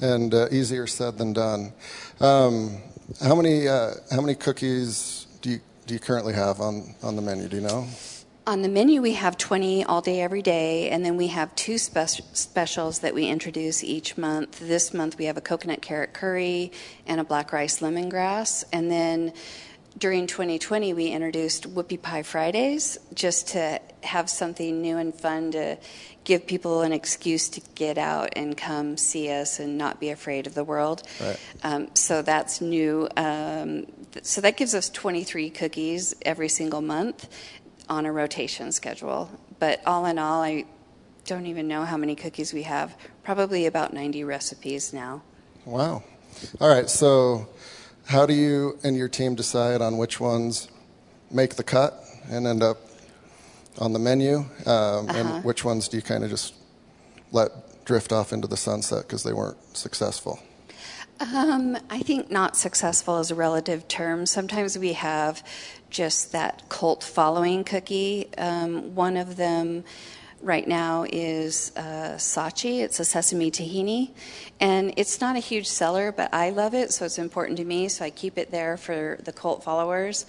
and 0.00 0.32
uh, 0.32 0.46
easier 0.52 0.86
said 0.86 1.18
than 1.18 1.32
done. 1.32 1.72
Um, 2.20 2.80
how 3.22 3.34
many 3.34 3.68
uh, 3.68 3.92
how 4.10 4.20
many 4.20 4.34
cookies 4.34 5.26
do 5.40 5.50
you 5.50 5.60
do 5.86 5.94
you 5.94 6.00
currently 6.00 6.34
have 6.34 6.60
on, 6.60 6.94
on 7.02 7.16
the 7.16 7.22
menu? 7.22 7.48
Do 7.48 7.56
you 7.56 7.62
know? 7.62 7.86
On 8.48 8.62
the 8.62 8.68
menu, 8.68 9.02
we 9.02 9.14
have 9.14 9.36
20 9.36 9.84
all 9.84 10.00
day, 10.00 10.20
every 10.20 10.42
day, 10.42 10.90
and 10.90 11.04
then 11.04 11.16
we 11.16 11.28
have 11.28 11.52
two 11.56 11.78
spe- 11.78 12.22
specials 12.32 13.00
that 13.00 13.12
we 13.12 13.26
introduce 13.26 13.82
each 13.82 14.16
month. 14.16 14.60
This 14.60 14.94
month, 14.94 15.18
we 15.18 15.24
have 15.24 15.36
a 15.36 15.40
coconut 15.40 15.82
carrot 15.82 16.12
curry 16.12 16.70
and 17.08 17.20
a 17.20 17.24
black 17.24 17.52
rice 17.52 17.80
lemongrass. 17.80 18.62
And 18.72 18.88
then 18.88 19.32
during 19.98 20.26
2020, 20.26 20.92
we 20.92 21.06
introduced 21.08 21.72
Whoopie 21.74 22.00
Pie 22.00 22.22
Fridays 22.22 22.98
just 23.14 23.48
to 23.48 23.80
have 24.02 24.28
something 24.28 24.82
new 24.82 24.98
and 24.98 25.14
fun 25.14 25.52
to 25.52 25.78
give 26.24 26.46
people 26.46 26.82
an 26.82 26.92
excuse 26.92 27.48
to 27.50 27.62
get 27.74 27.96
out 27.96 28.30
and 28.36 28.56
come 28.56 28.96
see 28.96 29.30
us 29.30 29.58
and 29.58 29.78
not 29.78 29.98
be 29.98 30.10
afraid 30.10 30.46
of 30.46 30.54
the 30.54 30.64
world. 30.64 31.02
Right. 31.20 31.38
Um, 31.62 31.88
so 31.94 32.20
that's 32.20 32.60
new. 32.60 33.08
Um, 33.16 33.86
th- 34.12 34.24
so 34.24 34.40
that 34.42 34.56
gives 34.56 34.74
us 34.74 34.90
23 34.90 35.50
cookies 35.50 36.14
every 36.22 36.48
single 36.48 36.82
month 36.82 37.28
on 37.88 38.04
a 38.04 38.12
rotation 38.12 38.72
schedule. 38.72 39.30
But 39.58 39.80
all 39.86 40.04
in 40.04 40.18
all, 40.18 40.42
I 40.42 40.66
don't 41.24 41.46
even 41.46 41.68
know 41.68 41.84
how 41.84 41.96
many 41.96 42.14
cookies 42.14 42.52
we 42.52 42.64
have. 42.64 42.94
Probably 43.22 43.66
about 43.66 43.94
90 43.94 44.24
recipes 44.24 44.92
now. 44.92 45.22
Wow. 45.64 46.02
All 46.60 46.68
right. 46.68 46.90
So, 46.90 47.48
how 48.06 48.26
do 48.26 48.34
you 48.34 48.78
and 48.82 48.96
your 48.96 49.08
team 49.08 49.34
decide 49.34 49.80
on 49.80 49.98
which 49.98 50.20
ones 50.20 50.68
make 51.30 51.56
the 51.56 51.64
cut 51.64 52.02
and 52.30 52.46
end 52.46 52.62
up 52.62 52.78
on 53.78 53.92
the 53.92 53.98
menu, 53.98 54.38
um, 54.64 55.08
and 55.10 55.44
which 55.44 55.64
ones 55.64 55.88
do 55.88 55.96
you 55.96 56.02
kind 56.02 56.24
of 56.24 56.30
just 56.30 56.54
let 57.32 57.50
drift 57.84 58.12
off 58.12 58.32
into 58.32 58.48
the 58.48 58.56
sunset 58.56 59.02
because 59.02 59.22
they 59.22 59.32
weren't 59.32 59.58
successful? 59.76 60.38
Um, 61.20 61.78
I 61.88 62.00
think 62.00 62.30
not 62.30 62.56
successful 62.56 63.18
is 63.18 63.30
a 63.30 63.34
relative 63.34 63.88
term. 63.88 64.26
Sometimes 64.26 64.78
we 64.78 64.92
have 64.94 65.42
just 65.88 66.32
that 66.32 66.68
cult 66.68 67.02
following 67.02 67.64
cookie. 67.64 68.28
Um, 68.36 68.94
one 68.94 69.16
of 69.16 69.36
them 69.36 69.84
right 70.46 70.68
now 70.68 71.04
is 71.10 71.72
uh, 71.76 72.14
Sachi. 72.16 72.80
It's 72.80 73.00
a 73.00 73.04
sesame 73.04 73.50
tahini. 73.50 74.12
And 74.60 74.94
it's 74.96 75.20
not 75.20 75.34
a 75.34 75.40
huge 75.40 75.66
seller, 75.66 76.12
but 76.12 76.32
I 76.32 76.50
love 76.50 76.72
it, 76.72 76.92
so 76.92 77.04
it's 77.04 77.18
important 77.18 77.58
to 77.58 77.64
me, 77.64 77.88
so 77.88 78.04
I 78.04 78.10
keep 78.10 78.38
it 78.38 78.52
there 78.52 78.76
for 78.76 79.18
the 79.24 79.32
cult 79.32 79.64
followers. 79.64 80.24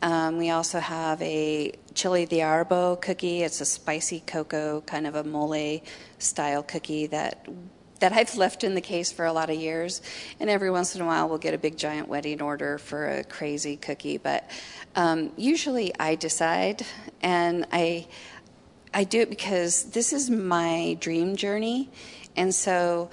Um, 0.00 0.38
we 0.38 0.48
also 0.48 0.80
have 0.80 1.20
a 1.20 1.72
chili 1.92 2.24
de 2.24 2.38
arbo 2.38 2.98
cookie. 2.98 3.42
It's 3.42 3.60
a 3.60 3.66
spicy 3.66 4.20
cocoa, 4.20 4.80
kind 4.86 5.06
of 5.06 5.16
a 5.16 5.24
mole 5.24 5.82
style 6.18 6.62
cookie 6.62 7.06
that 7.08 7.46
that 8.00 8.12
I've 8.12 8.36
left 8.36 8.62
in 8.62 8.76
the 8.76 8.80
case 8.80 9.10
for 9.10 9.24
a 9.24 9.32
lot 9.32 9.50
of 9.50 9.56
years. 9.56 10.02
And 10.38 10.48
every 10.48 10.70
once 10.70 10.94
in 10.94 11.02
a 11.02 11.04
while, 11.04 11.28
we'll 11.28 11.38
get 11.38 11.52
a 11.52 11.58
big 11.58 11.76
giant 11.76 12.06
wedding 12.06 12.40
order 12.40 12.78
for 12.78 13.08
a 13.08 13.24
crazy 13.24 13.76
cookie. 13.76 14.18
But 14.18 14.48
um, 14.94 15.32
usually, 15.36 15.92
I 15.98 16.14
decide, 16.14 16.86
and 17.22 17.66
I 17.72 18.06
I 18.92 19.04
do 19.04 19.20
it 19.20 19.30
because 19.30 19.84
this 19.90 20.12
is 20.12 20.30
my 20.30 20.96
dream 21.00 21.36
journey, 21.36 21.90
and 22.36 22.54
so. 22.54 23.10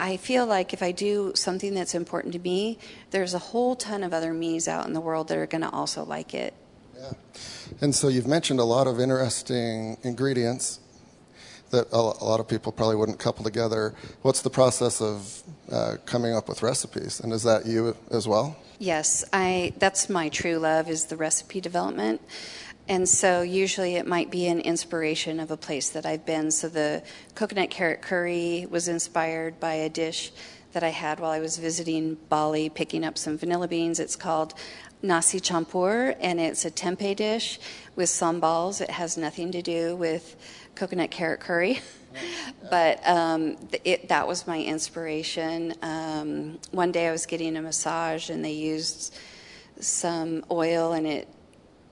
I 0.00 0.16
feel 0.16 0.46
like 0.46 0.72
if 0.72 0.80
I 0.80 0.92
do 0.92 1.32
something 1.34 1.74
that's 1.74 1.92
important 1.92 2.32
to 2.34 2.38
me, 2.38 2.78
there's 3.10 3.34
a 3.34 3.40
whole 3.40 3.74
ton 3.74 4.04
of 4.04 4.14
other 4.14 4.32
me's 4.32 4.68
out 4.68 4.86
in 4.86 4.92
the 4.92 5.00
world 5.00 5.26
that 5.26 5.36
are 5.36 5.46
going 5.48 5.62
to 5.62 5.70
also 5.70 6.04
like 6.04 6.34
it. 6.34 6.54
Yeah. 6.96 7.12
And 7.80 7.92
so 7.92 8.06
you've 8.06 8.28
mentioned 8.28 8.60
a 8.60 8.64
lot 8.64 8.86
of 8.86 9.00
interesting 9.00 9.96
ingredients 10.04 10.78
that 11.70 11.90
a 11.92 11.98
lot 11.98 12.40
of 12.40 12.48
people 12.48 12.72
probably 12.72 12.96
wouldn't 12.96 13.18
couple 13.18 13.44
together. 13.44 13.94
What's 14.22 14.42
the 14.42 14.50
process 14.50 15.00
of 15.00 15.42
uh, 15.70 15.96
coming 16.06 16.32
up 16.32 16.48
with 16.48 16.62
recipes, 16.62 17.20
and 17.20 17.32
is 17.32 17.42
that 17.42 17.66
you 17.66 17.96
as 18.10 18.26
well? 18.26 18.56
Yes, 18.78 19.24
I. 19.32 19.72
That's 19.78 20.08
my 20.08 20.28
true 20.28 20.58
love 20.58 20.88
is 20.88 21.06
the 21.06 21.16
recipe 21.16 21.60
development. 21.60 22.20
And 22.88 23.06
so 23.06 23.42
usually 23.42 23.96
it 23.96 24.06
might 24.06 24.30
be 24.30 24.46
an 24.46 24.60
inspiration 24.60 25.40
of 25.40 25.50
a 25.50 25.58
place 25.58 25.90
that 25.90 26.06
I've 26.06 26.24
been. 26.24 26.50
So 26.50 26.68
the 26.70 27.02
coconut 27.34 27.68
carrot 27.68 28.00
curry 28.00 28.66
was 28.70 28.88
inspired 28.88 29.60
by 29.60 29.74
a 29.74 29.90
dish 29.90 30.32
that 30.72 30.82
I 30.82 30.88
had 30.88 31.20
while 31.20 31.30
I 31.30 31.40
was 31.40 31.58
visiting 31.58 32.16
Bali, 32.28 32.70
picking 32.70 33.04
up 33.04 33.18
some 33.18 33.36
vanilla 33.36 33.68
beans. 33.68 34.00
It's 34.00 34.16
called 34.16 34.54
nasi 35.02 35.38
campur, 35.38 36.16
and 36.20 36.40
it's 36.40 36.64
a 36.64 36.70
tempeh 36.70 37.16
dish 37.16 37.58
with 37.94 38.08
sambals. 38.08 38.80
It 38.80 38.90
has 38.90 39.16
nothing 39.16 39.52
to 39.52 39.62
do 39.62 39.94
with 39.94 40.36
coconut 40.74 41.10
carrot 41.10 41.40
curry. 41.40 41.80
but 42.70 43.06
um, 43.06 43.56
it, 43.84 44.08
that 44.08 44.26
was 44.26 44.46
my 44.46 44.62
inspiration. 44.62 45.74
Um, 45.82 46.58
one 46.70 46.90
day 46.90 47.08
I 47.08 47.12
was 47.12 47.26
getting 47.26 47.56
a 47.56 47.62
massage 47.62 48.30
and 48.30 48.44
they 48.44 48.52
used 48.52 49.14
some 49.80 50.44
oil 50.50 50.92
and 50.92 51.06
it 51.06 51.28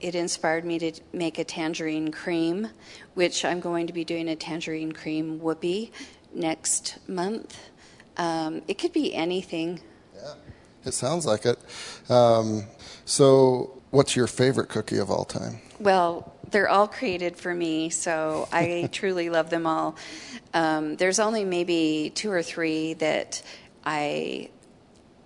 it 0.00 0.14
inspired 0.14 0.64
me 0.64 0.78
to 0.78 0.92
make 1.12 1.38
a 1.38 1.44
tangerine 1.44 2.12
cream, 2.12 2.68
which 3.14 3.44
I'm 3.44 3.60
going 3.60 3.86
to 3.86 3.92
be 3.92 4.04
doing 4.04 4.28
a 4.28 4.36
tangerine 4.36 4.92
cream 4.92 5.40
whoopie 5.40 5.90
next 6.34 6.98
month. 7.08 7.58
Um, 8.16 8.62
it 8.68 8.78
could 8.78 8.92
be 8.92 9.14
anything. 9.14 9.80
Yeah, 10.14 10.34
it 10.84 10.92
sounds 10.92 11.26
like 11.26 11.46
it. 11.46 11.58
Um, 12.10 12.64
so, 13.04 13.82
what's 13.90 14.16
your 14.16 14.26
favorite 14.26 14.68
cookie 14.68 14.98
of 14.98 15.10
all 15.10 15.24
time? 15.24 15.60
Well, 15.78 16.34
they're 16.50 16.68
all 16.68 16.88
created 16.88 17.36
for 17.36 17.54
me, 17.54 17.90
so 17.90 18.48
I 18.52 18.88
truly 18.92 19.30
love 19.30 19.50
them 19.50 19.66
all. 19.66 19.96
Um, 20.54 20.96
there's 20.96 21.18
only 21.18 21.44
maybe 21.44 22.12
two 22.14 22.30
or 22.30 22.42
three 22.42 22.94
that 22.94 23.42
I 23.84 24.50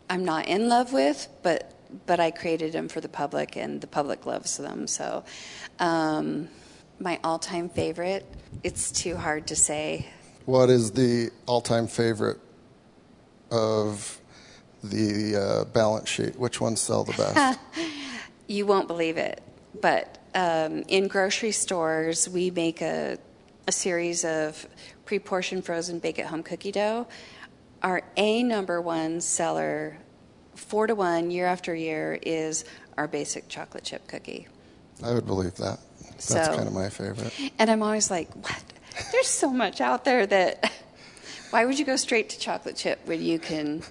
I'm 0.09 0.25
not 0.25 0.49
in 0.49 0.69
love 0.69 0.93
with, 0.93 1.29
but 1.43 1.73
but 2.07 2.21
I 2.21 2.31
created 2.31 2.73
them 2.73 2.89
for 2.89 3.01
the 3.01 3.09
public, 3.09 3.57
and 3.57 3.81
the 3.81 3.87
public 3.87 4.27
loves 4.27 4.57
them. 4.57 4.87
So, 4.87 5.25
um, 5.79 6.49
my 6.99 7.19
all-time 7.25 7.69
favorite. 7.69 8.27
It's 8.63 8.93
too 8.93 9.17
hard 9.17 9.47
to 9.49 9.57
say. 9.57 10.07
What 10.45 10.69
is 10.69 10.93
the 10.93 11.31
all-time 11.47 11.87
favorite 11.87 12.39
of 13.51 14.21
the 14.85 15.37
uh, 15.37 15.65
balance 15.67 16.09
sheet? 16.09 16.39
Which 16.39 16.61
ones 16.61 16.81
sell 16.81 17.05
the 17.05 17.13
best? 17.13 17.59
you 18.47 18.67
won't 18.67 18.87
believe 18.87 19.17
it, 19.17 19.43
but 19.81 20.19
um, 20.35 20.85
in 20.89 21.09
grocery 21.09 21.53
stores, 21.53 22.29
we 22.29 22.51
make 22.51 22.83
a, 22.83 23.19
a 23.67 23.73
series 23.73 24.25
of 24.25 24.67
pre 25.05 25.19
portioned 25.19 25.65
frozen 25.65 25.99
bake 25.99 26.19
at 26.19 26.27
home 26.27 26.43
cookie 26.43 26.73
dough. 26.73 27.07
Our 27.83 28.03
A 28.17 28.43
number 28.43 28.81
one 28.81 29.21
seller, 29.21 29.99
four 30.61 30.87
to 30.87 30.95
one 30.95 31.31
year 31.31 31.47
after 31.47 31.75
year, 31.75 32.19
is 32.23 32.65
our 32.97 33.09
basic 33.09 33.49
chocolate 33.49 33.85
chip 33.85 34.07
cookie. 34.07 34.47
I 35.03 35.13
would 35.13 35.27
believe 35.27 35.55
that. 35.57 35.81
That's 36.13 36.29
so, 36.29 36.57
kind 36.57 36.69
of 36.69 36.75
my 36.75 36.89
favorite. 36.91 37.33
And 37.59 37.71
I'm 37.71 37.83
always 37.83 38.11
like, 38.11 38.33
what? 38.35 38.63
There's 39.13 39.29
so 39.29 39.51
much 39.51 39.81
out 39.81 40.05
there 40.05 40.27
that. 40.27 40.73
Why 41.51 41.67
would 41.67 41.81
you 41.81 41.85
go 41.85 41.97
straight 41.97 42.29
to 42.29 42.39
chocolate 42.39 42.77
chip 42.77 43.01
when 43.07 43.21
you 43.21 43.41
can 43.41 43.83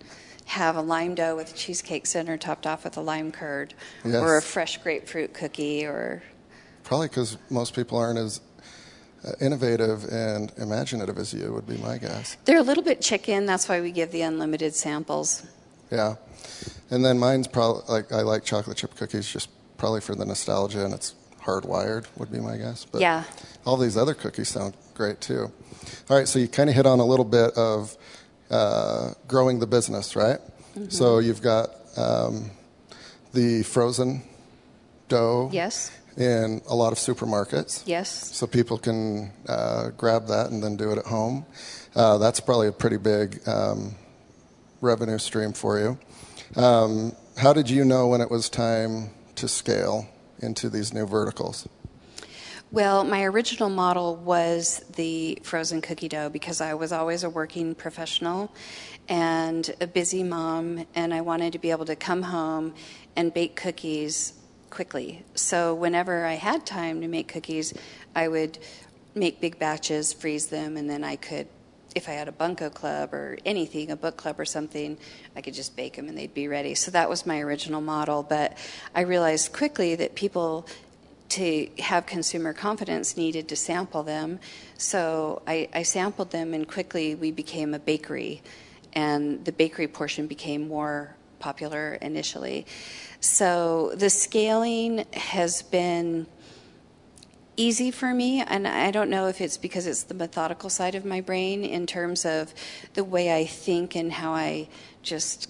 have 0.46 0.78
a 0.78 0.82
lime 0.82 1.14
dough 1.14 1.36
with 1.36 1.54
a 1.54 1.58
cheesecake 1.58 2.06
center 2.06 2.38
topped 2.38 2.66
off 2.66 2.86
with 2.86 2.96
a 2.96 3.02
lime 3.02 3.34
curd, 3.34 3.74
yes. 4.06 4.16
or 4.16 4.38
a 4.38 4.42
fresh 4.42 4.78
grapefruit 4.78 5.34
cookie, 5.34 5.86
or 5.86 6.24
probably 6.86 7.10
because 7.10 7.38
most 7.50 7.76
people 7.76 7.98
aren't 7.98 8.18
as 8.18 8.40
uh, 9.26 9.32
innovative 9.42 10.06
and 10.10 10.54
imaginative 10.58 11.18
as 11.18 11.34
you 11.34 11.52
would 11.54 11.68
be 11.68 11.78
my 11.78 11.98
guess. 11.98 12.38
They're 12.46 12.60
a 12.60 12.64
little 12.64 12.84
bit 12.84 13.02
chicken. 13.02 13.46
That's 13.46 13.68
why 13.68 13.82
we 13.82 13.92
give 13.92 14.12
the 14.12 14.22
unlimited 14.22 14.74
samples. 14.74 15.46
Yeah, 15.91 16.15
and 16.89 17.03
then 17.03 17.17
mine's 17.19 17.48
probably 17.48 17.81
like 17.88 18.12
I 18.12 18.22
like 18.22 18.43
chocolate 18.43 18.77
chip 18.77 18.96
cookies 18.96 19.27
just 19.27 19.50
probably 19.77 20.01
for 20.01 20.15
the 20.15 20.25
nostalgia 20.25 20.84
and 20.86 20.93
it's 20.93 21.15
hardwired 21.41 22.05
would 22.17 22.31
be 22.31 22.39
my 22.39 22.58
guess. 22.58 22.86
But 22.86 23.01
yeah, 23.01 23.24
all 23.65 23.77
these 23.77 23.98
other 23.98 24.13
cookies 24.13 24.50
sound 24.50 24.75
great 24.93 25.22
too. 25.22 25.51
All 26.10 26.17
right, 26.17 26.27
so 26.27 26.39
you 26.39 26.48
kind 26.48 26.69
of 26.69 26.75
hit 26.75 26.86
on 26.86 27.00
a 27.00 27.05
little 27.05 27.25
bit 27.25 27.53
of 27.55 27.98
uh, 28.51 29.13
growing 29.27 29.60
the 29.60 29.67
business, 29.67 30.15
right? 30.15 30.39
Mm-hmm. 30.39 30.89
So 30.89 31.19
you've 31.19 31.41
got 31.41 31.69
um, 31.98 32.51
the 33.34 33.63
frozen 33.63 34.24
dough. 35.08 35.50
Yes. 35.51 35.91
In 36.17 36.62
a 36.67 36.75
lot 36.75 36.91
of 36.91 36.98
supermarkets. 36.98 37.84
Yes. 37.86 38.36
So 38.36 38.46
people 38.46 38.77
can 38.77 39.31
uh, 39.48 39.91
grab 39.91 40.27
that 40.27 40.51
and 40.51 40.62
then 40.62 40.75
do 40.75 40.91
it 40.91 40.98
at 40.98 41.05
home. 41.05 41.46
Uh, 41.96 42.17
that's 42.17 42.41
probably 42.41 42.67
a 42.67 42.74
pretty 42.74 42.98
big 42.98 43.39
um, 43.48 43.96
revenue 44.81 45.17
stream 45.17 45.53
for 45.53 45.79
you. 45.79 46.00
Um, 46.62 47.13
how 47.38 47.53
did 47.53 47.69
you 47.69 47.86
know 47.86 48.07
when 48.07 48.21
it 48.21 48.31
was 48.31 48.50
time 48.50 49.12
to 49.36 49.48
scale 49.48 50.07
into 50.39 50.69
these 50.69 50.93
new 50.93 51.05
verticals? 51.05 51.67
Well, 52.71 53.03
my 53.03 53.24
original 53.24 53.69
model 53.69 54.15
was 54.15 54.86
the 54.95 55.39
frozen 55.43 55.81
cookie 55.81 56.07
dough 56.07 56.29
because 56.29 56.62
I 56.62 56.75
was 56.75 56.91
always 56.91 57.24
a 57.24 57.29
working 57.29 57.74
professional 57.74 58.53
and 59.07 59.67
a 59.81 59.88
busy 59.88 60.21
mom, 60.21 60.86
and 60.93 61.12
I 61.12 61.21
wanted 61.21 61.53
to 61.53 61.59
be 61.59 61.71
able 61.71 61.86
to 61.86 61.95
come 61.95 62.21
home 62.21 62.75
and 63.15 63.33
bake 63.33 63.55
cookies 63.55 64.33
quickly. 64.69 65.25
So, 65.33 65.74
whenever 65.74 66.25
I 66.25 66.36
had 66.36 66.63
time 66.67 67.01
to 67.01 67.07
make 67.07 67.27
cookies, 67.27 67.74
I 68.15 68.27
would 68.27 68.59
make 69.15 69.41
big 69.41 69.57
batches, 69.57 70.13
freeze 70.13 70.48
them, 70.48 70.77
and 70.77 70.88
then 70.88 71.03
I 71.03 71.15
could 71.15 71.48
if 71.96 72.08
I 72.08 72.12
had 72.12 72.27
a 72.27 72.31
bunko 72.31 72.69
club 72.69 73.13
or 73.13 73.38
anything, 73.46 73.91
a 73.91 73.96
book 73.96 74.17
club 74.17 74.39
or 74.39 74.46
something, 74.46 74.98
I 75.36 75.41
could 75.41 75.53
just 75.53 75.75
bake 75.75 75.96
them 75.96 76.08
and 76.08 76.17
they'd 76.17 76.34
be 76.34 76.48
ready. 76.48 76.75
So 76.75 76.91
that 76.91 77.10
was 77.10 77.25
my 77.25 77.39
original 77.39 77.81
model. 77.81 78.24
But 78.24 78.58
I 78.93 79.01
realized 79.01 79.53
quickly 79.53 79.96
that 79.96 80.15
people 80.15 80.67
to 81.29 81.69
have 81.79 82.05
consumer 82.05 82.53
confidence 82.53 83.15
needed 83.15 83.48
to 83.50 83.55
sample 83.55 84.03
them. 84.03 84.39
So 84.77 85.41
I, 85.48 85.69
I, 85.74 85.84
sampled 85.84 86.31
them, 86.31 86.53
and 86.53 86.67
quickly 86.67 87.13
we 87.15 87.31
became 87.31 87.74
a 87.74 87.79
bakery, 87.79 88.41
and 88.93 89.46
the 89.46 89.51
bakery 89.51 89.88
portion 89.88 90.25
became 90.25 90.67
more 90.67 91.15
popular 91.38 92.00
initially. 92.01 92.65
So 93.19 93.91
the 93.96 94.10
scaling 94.10 95.05
has 95.13 95.62
been 95.62 96.25
easy 97.60 97.92
for 97.92 98.13
me, 98.13 98.42
and 98.42 98.66
I 98.66 98.89
don't 98.89 99.10
know 99.10 99.28
if 99.28 99.42
it's 99.42 99.58
because 99.58 99.86
it's 99.86 100.04
the 100.04 100.13
methodical 100.13 100.70
side 100.70 100.96
of 100.96 101.04
my 101.04 101.20
brain 101.20 101.66
in 101.66 101.86
terms 101.86 102.25
of 102.25 102.54
the 102.94 103.04
way 103.04 103.36
I 103.36 103.46
think 103.46 103.96
and 103.96 104.13
how 104.13 104.34
I 104.34 104.70
just 105.04 105.50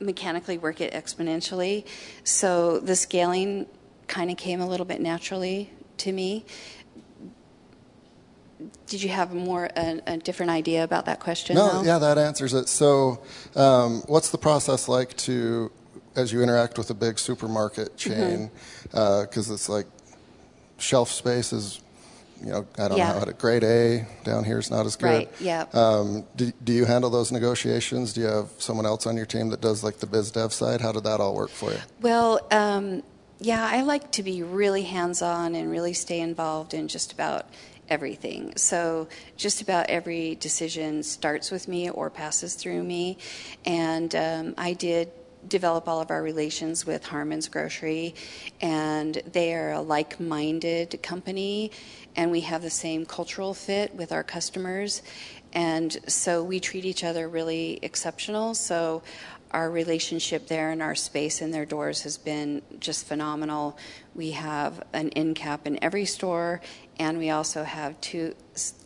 mechanically 0.00 0.58
work 0.58 0.80
it 0.80 0.92
exponentially. 0.92 1.86
So 2.24 2.78
the 2.78 2.94
scaling 2.94 3.66
kind 4.06 4.30
of 4.30 4.36
came 4.36 4.60
a 4.60 4.68
little 4.68 4.86
bit 4.86 5.00
naturally 5.00 5.72
to 5.98 6.12
me. 6.12 6.44
Did 8.86 9.02
you 9.02 9.08
have 9.08 9.32
more 9.32 9.70
a, 9.76 10.00
a 10.06 10.16
different 10.18 10.50
idea 10.50 10.84
about 10.84 11.06
that 11.06 11.20
question? 11.20 11.56
No, 11.56 11.80
though? 11.80 11.82
yeah, 11.84 11.98
that 11.98 12.18
answers 12.18 12.52
it. 12.52 12.68
So, 12.68 13.22
um, 13.56 14.02
what's 14.06 14.30
the 14.30 14.38
process 14.38 14.88
like 14.88 15.16
to, 15.18 15.70
as 16.16 16.32
you 16.32 16.42
interact 16.42 16.76
with 16.76 16.90
a 16.90 16.94
big 16.94 17.18
supermarket 17.18 17.96
mm-hmm. 17.96 18.10
chain, 18.10 18.50
because 18.82 19.46
mm-hmm. 19.46 19.52
uh, 19.52 19.54
it's 19.54 19.68
like 19.68 19.86
shelf 20.78 21.10
space 21.10 21.52
is 21.52 21.80
you 22.40 22.50
know, 22.52 22.64
I 22.78 22.86
don't 22.86 22.98
Yeah. 22.98 23.08
know 23.12 23.18
how 23.18 23.24
to 23.24 23.32
grade 23.32 23.64
A 23.64 24.06
down 24.22 24.44
here 24.44 24.60
is 24.60 24.70
not 24.70 24.86
as 24.86 24.94
good. 24.94 25.06
Right, 25.06 25.28
yeah. 25.40 25.64
Um, 25.72 26.24
do, 26.36 26.52
do 26.62 26.72
you 26.72 26.84
handle 26.84 27.10
those 27.10 27.32
negotiations? 27.32 28.12
Do 28.12 28.20
you 28.20 28.26
have 28.28 28.50
someone 28.58 28.86
else 28.86 29.08
on 29.08 29.16
your 29.16 29.26
team 29.26 29.48
that 29.48 29.60
does 29.60 29.82
like 29.82 29.98
the 29.98 30.06
biz 30.06 30.30
dev 30.30 30.52
side? 30.52 30.80
How 30.80 30.92
did 30.92 31.02
that 31.02 31.18
all 31.18 31.34
work 31.34 31.50
for 31.50 31.72
you? 31.72 31.78
Well, 32.00 32.38
um, 32.52 33.02
yeah, 33.40 33.66
I 33.68 33.82
like 33.82 34.12
to 34.12 34.22
be 34.22 34.44
really 34.44 34.82
hands 34.84 35.20
on 35.20 35.56
and 35.56 35.68
really 35.68 35.92
stay 35.94 36.20
involved 36.20 36.74
in 36.74 36.86
just 36.86 37.12
about 37.12 37.46
everything. 37.88 38.52
So, 38.56 39.08
just 39.36 39.60
about 39.60 39.86
every 39.88 40.36
decision 40.36 41.02
starts 41.02 41.50
with 41.50 41.66
me 41.66 41.90
or 41.90 42.08
passes 42.08 42.54
through 42.54 42.84
me. 42.84 43.18
And 43.64 44.14
um, 44.14 44.54
I 44.56 44.74
did 44.74 45.10
develop 45.48 45.88
all 45.88 46.00
of 46.00 46.10
our 46.10 46.22
relations 46.22 46.86
with 46.86 47.04
Harmon's 47.04 47.48
Grocery, 47.48 48.14
and 48.60 49.22
they 49.32 49.54
are 49.54 49.72
a 49.72 49.80
like 49.80 50.20
minded 50.20 51.02
company, 51.02 51.70
and 52.18 52.32
we 52.32 52.40
have 52.40 52.62
the 52.62 52.68
same 52.68 53.06
cultural 53.06 53.54
fit 53.54 53.94
with 53.94 54.10
our 54.10 54.24
customers. 54.24 55.02
And 55.52 55.96
so 56.08 56.42
we 56.42 56.58
treat 56.58 56.84
each 56.84 57.04
other 57.04 57.28
really 57.28 57.78
exceptional. 57.80 58.54
So 58.54 59.04
our 59.52 59.70
relationship 59.70 60.48
there 60.48 60.70
and 60.70 60.82
our 60.82 60.96
space 60.96 61.40
in 61.40 61.52
their 61.52 61.64
doors 61.64 62.02
has 62.02 62.18
been 62.18 62.60
just 62.80 63.06
phenomenal. 63.06 63.78
We 64.16 64.32
have 64.32 64.82
an 64.92 65.10
end 65.10 65.36
cap 65.36 65.64
in 65.64 65.82
every 65.82 66.04
store, 66.06 66.60
and 66.98 67.18
we 67.18 67.30
also 67.30 67.62
have 67.62 67.98
two, 68.00 68.34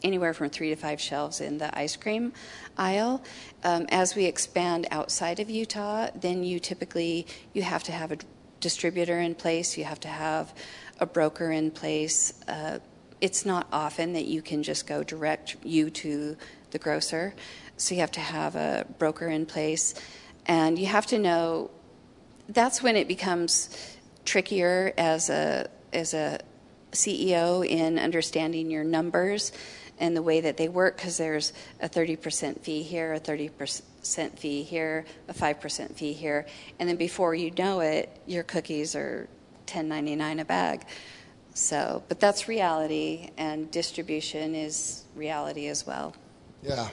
anywhere 0.03 0.35
from 0.35 0.51
three 0.51 0.69
to 0.69 0.77
five 0.77 1.01
shelves 1.01 1.41
in 1.41 1.57
the 1.57 1.77
ice 1.77 1.97
cream 1.97 2.35
aisle. 2.77 3.25
Um, 3.65 3.87
as 3.89 4.15
we 4.15 4.27
expand 4.27 4.87
outside 4.91 5.41
of 5.41 5.49
Utah, 5.49 6.11
then 6.15 6.45
you 6.45 6.61
typically 6.61 7.27
you 7.55 7.62
have 7.62 7.83
to 7.85 7.93
have 7.93 8.12
a 8.12 8.19
distributor 8.61 9.19
in 9.19 9.35
place. 9.35 9.79
You 9.79 9.85
have 9.85 10.01
to 10.01 10.09
have 10.09 10.55
a 11.01 11.07
broker 11.07 11.51
in 11.51 11.71
place. 11.71 12.35
Uh, 12.47 12.79
it's 13.23 13.47
not 13.47 13.69
often 13.73 14.14
that 14.14 14.26
you 14.26 14.43
can 14.43 14.64
just 14.64 14.87
go 14.87 15.05
direct 15.05 15.57
you 15.62 15.88
to 15.88 16.37
the 16.73 16.79
grocer. 16.79 17.35
So 17.76 17.95
you 17.95 18.00
have 18.00 18.11
to 18.12 18.21
have 18.21 18.57
a 18.57 18.85
broker 18.99 19.29
in 19.29 19.47
place. 19.47 19.95
And 20.45 20.76
you 20.76 20.87
have 20.87 21.07
to 21.07 21.19
know 21.19 21.71
that's 22.49 22.83
when 22.83 22.97
it 22.97 23.07
becomes 23.07 23.71
trickier 24.25 24.93
as 24.99 25.31
a 25.31 25.69
as 25.93 26.14
a 26.14 26.41
CEO 26.91 27.64
in 27.64 27.99
understanding 27.99 28.71
your 28.71 28.83
numbers 28.83 29.52
and 29.99 30.17
the 30.17 30.23
way 30.23 30.41
that 30.41 30.57
they 30.57 30.69
work 30.69 30.97
because 30.97 31.17
there's 31.17 31.52
a 31.81 31.88
30% 31.88 32.61
fee 32.61 32.83
here, 32.83 33.14
a 33.14 33.21
30% 33.21 34.38
fee 34.38 34.62
here, 34.62 35.05
a 35.29 35.35
5% 35.35 35.95
fee 35.95 36.12
here, 36.12 36.47
and 36.79 36.88
then 36.88 36.97
before 36.97 37.35
you 37.35 37.52
know 37.57 37.81
it, 37.81 38.11
your 38.26 38.43
cookies 38.43 38.97
are 38.97 39.29
10.99 39.67 40.41
a 40.41 40.45
bag. 40.45 40.85
So, 41.54 42.02
but 42.09 42.18
that's 42.18 42.49
reality, 42.49 43.30
and 43.37 43.71
distribution 43.71 44.54
is 44.54 45.04
reality 45.14 45.66
as 45.68 45.87
well. 45.87 46.14
Yeah, 46.62 46.88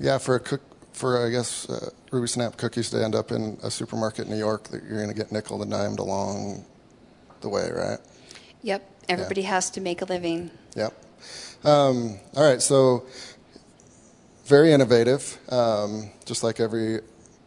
yeah. 0.00 0.18
For 0.18 0.36
a 0.36 0.40
cook, 0.40 0.62
for 0.92 1.26
I 1.26 1.30
guess 1.30 1.68
uh, 1.68 1.90
RubySnap 2.10 2.56
cookies 2.56 2.90
to 2.90 3.04
end 3.04 3.14
up 3.14 3.30
in 3.32 3.58
a 3.62 3.70
supermarket 3.70 4.26
in 4.26 4.32
New 4.32 4.38
York, 4.38 4.64
that 4.68 4.82
you're 4.84 4.96
going 4.96 5.08
to 5.08 5.14
get 5.14 5.30
nickel 5.30 5.60
and 5.60 5.70
dimed 5.70 5.98
along 5.98 6.64
the 7.40 7.48
way, 7.48 7.70
right? 7.70 7.98
Yep. 8.62 8.90
Everybody 9.08 9.42
yeah. 9.42 9.48
has 9.48 9.70
to 9.70 9.80
make 9.80 10.02
a 10.02 10.04
living. 10.04 10.50
Yep. 10.74 10.92
Um, 11.64 12.18
all 12.34 12.44
right. 12.44 12.62
So 12.62 13.06
very 14.46 14.72
innovative, 14.72 15.38
um, 15.50 16.10
just 16.24 16.42
like 16.42 16.60
every 16.60 17.00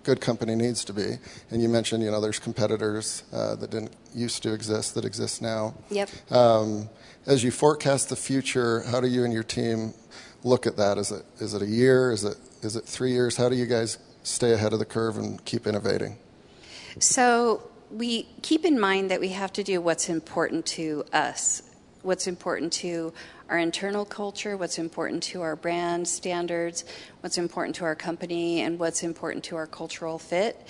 good 0.03 0.21
company 0.21 0.55
needs 0.55 0.83
to 0.85 0.93
be. 0.93 1.17
And 1.49 1.61
you 1.61 1.69
mentioned, 1.69 2.03
you 2.03 2.11
know, 2.11 2.21
there's 2.21 2.39
competitors 2.39 3.23
uh, 3.31 3.55
that 3.55 3.71
didn't 3.71 3.95
used 4.13 4.43
to 4.43 4.53
exist 4.53 4.95
that 4.95 5.05
exist 5.05 5.41
now. 5.41 5.73
Yep. 5.89 6.09
Um, 6.31 6.89
as 7.25 7.43
you 7.43 7.51
forecast 7.51 8.09
the 8.09 8.15
future, 8.15 8.81
how 8.81 8.99
do 8.99 9.07
you 9.07 9.23
and 9.23 9.33
your 9.33 9.43
team 9.43 9.93
look 10.43 10.65
at 10.65 10.77
that? 10.77 10.97
Is 10.97 11.11
it 11.11 11.23
is 11.39 11.53
it 11.53 11.61
a 11.61 11.67
year? 11.67 12.11
Is 12.11 12.23
it 12.23 12.37
is 12.61 12.75
it 12.75 12.85
three 12.85 13.11
years? 13.11 13.37
How 13.37 13.49
do 13.49 13.55
you 13.55 13.65
guys 13.65 13.97
stay 14.23 14.53
ahead 14.53 14.73
of 14.73 14.79
the 14.79 14.85
curve 14.85 15.17
and 15.17 15.43
keep 15.45 15.67
innovating? 15.67 16.17
So 16.99 17.69
we 17.89 18.23
keep 18.41 18.65
in 18.65 18.79
mind 18.79 19.11
that 19.11 19.19
we 19.19 19.29
have 19.29 19.53
to 19.53 19.63
do 19.63 19.81
what's 19.81 20.09
important 20.09 20.65
to 20.65 21.05
us, 21.13 21.61
what's 22.01 22.27
important 22.27 22.73
to 22.73 23.13
our 23.51 23.57
internal 23.57 24.05
culture, 24.05 24.55
what's 24.55 24.79
important 24.79 25.21
to 25.21 25.41
our 25.41 25.57
brand 25.57 26.07
standards, 26.07 26.85
what's 27.19 27.37
important 27.37 27.75
to 27.75 27.83
our 27.83 27.95
company, 27.95 28.61
and 28.61 28.79
what's 28.79 29.03
important 29.03 29.43
to 29.43 29.57
our 29.57 29.67
cultural 29.67 30.17
fit. 30.17 30.65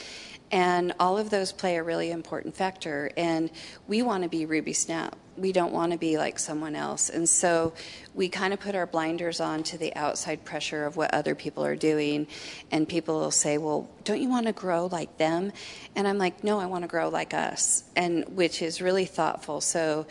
And 0.52 0.91
all 1.00 1.17
of 1.17 1.30
those 1.30 1.54
play 1.54 1.78
a 1.78 1.84
really 1.84 2.12
important 2.12 2.58
factor. 2.58 3.12
And 3.15 3.52
we 3.88 4.02
want 4.02 4.24
to 4.24 4.30
be 4.30 4.46
RubySnap. 4.46 5.13
We 5.38 5.54
don't 5.54 5.72
want 5.72 5.94
to 5.94 5.98
be 5.98 6.17
like 6.17 6.39
someone 6.39 6.76
else. 6.76 7.10
And 7.10 7.30
so 7.30 7.74
we 8.13 8.28
kind 8.28 8.52
of 8.52 8.60
put 8.60 8.76
our 8.76 8.86
blinders 8.86 9.39
on 9.39 9.63
to 9.63 9.78
the 9.78 9.96
outside 9.96 10.44
pressure 10.44 10.86
of 10.86 10.98
what 10.98 11.13
other 11.13 11.36
people 11.36 11.63
are 11.63 11.78
doing. 11.78 12.28
And 12.70 12.89
people 12.89 13.20
will 13.20 13.32
say, 13.32 13.60
well, 13.60 13.89
don't 14.04 14.22
you 14.22 14.28
want 14.28 14.48
to 14.48 14.54
grow 14.54 14.88
like 14.88 15.17
them? 15.17 15.54
And 15.96 16.06
I'm 16.06 16.17
like, 16.17 16.44
no, 16.44 16.60
I 16.60 16.65
want 16.65 16.84
to 16.84 16.89
grow 16.89 17.08
like 17.08 17.34
us. 17.34 17.86
And 17.96 18.26
which 18.36 18.62
is 18.62 18.82
really 18.82 19.06
thoughtful. 19.06 19.62
So 19.62 20.06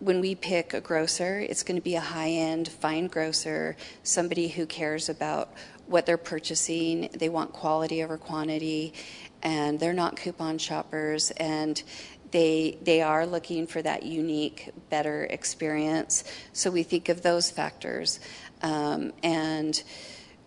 when 0.00 0.20
we 0.20 0.34
pick 0.34 0.74
a 0.74 0.80
grocer, 0.80 1.40
it's 1.40 1.62
going 1.62 1.76
to 1.76 1.82
be 1.82 1.96
a 1.96 2.00
high 2.00 2.30
end, 2.30 2.68
fine 2.68 3.08
grocer, 3.08 3.76
somebody 4.02 4.48
who 4.48 4.66
cares 4.66 5.08
about 5.08 5.52
what 5.86 6.06
they're 6.06 6.16
purchasing. 6.16 7.08
They 7.12 7.28
want 7.28 7.52
quality 7.52 8.02
over 8.02 8.16
quantity 8.16 8.94
and 9.42 9.78
they're 9.80 9.92
not 9.92 10.16
coupon 10.16 10.58
shoppers 10.58 11.30
and 11.32 11.82
they 12.30 12.76
they 12.82 13.00
are 13.00 13.24
looking 13.24 13.66
for 13.66 13.80
that 13.80 14.02
unique 14.02 14.70
better 14.90 15.24
experience 15.30 16.24
so 16.52 16.70
we 16.70 16.82
think 16.82 17.08
of 17.08 17.22
those 17.22 17.50
factors 17.50 18.20
um, 18.62 19.12
and 19.22 19.82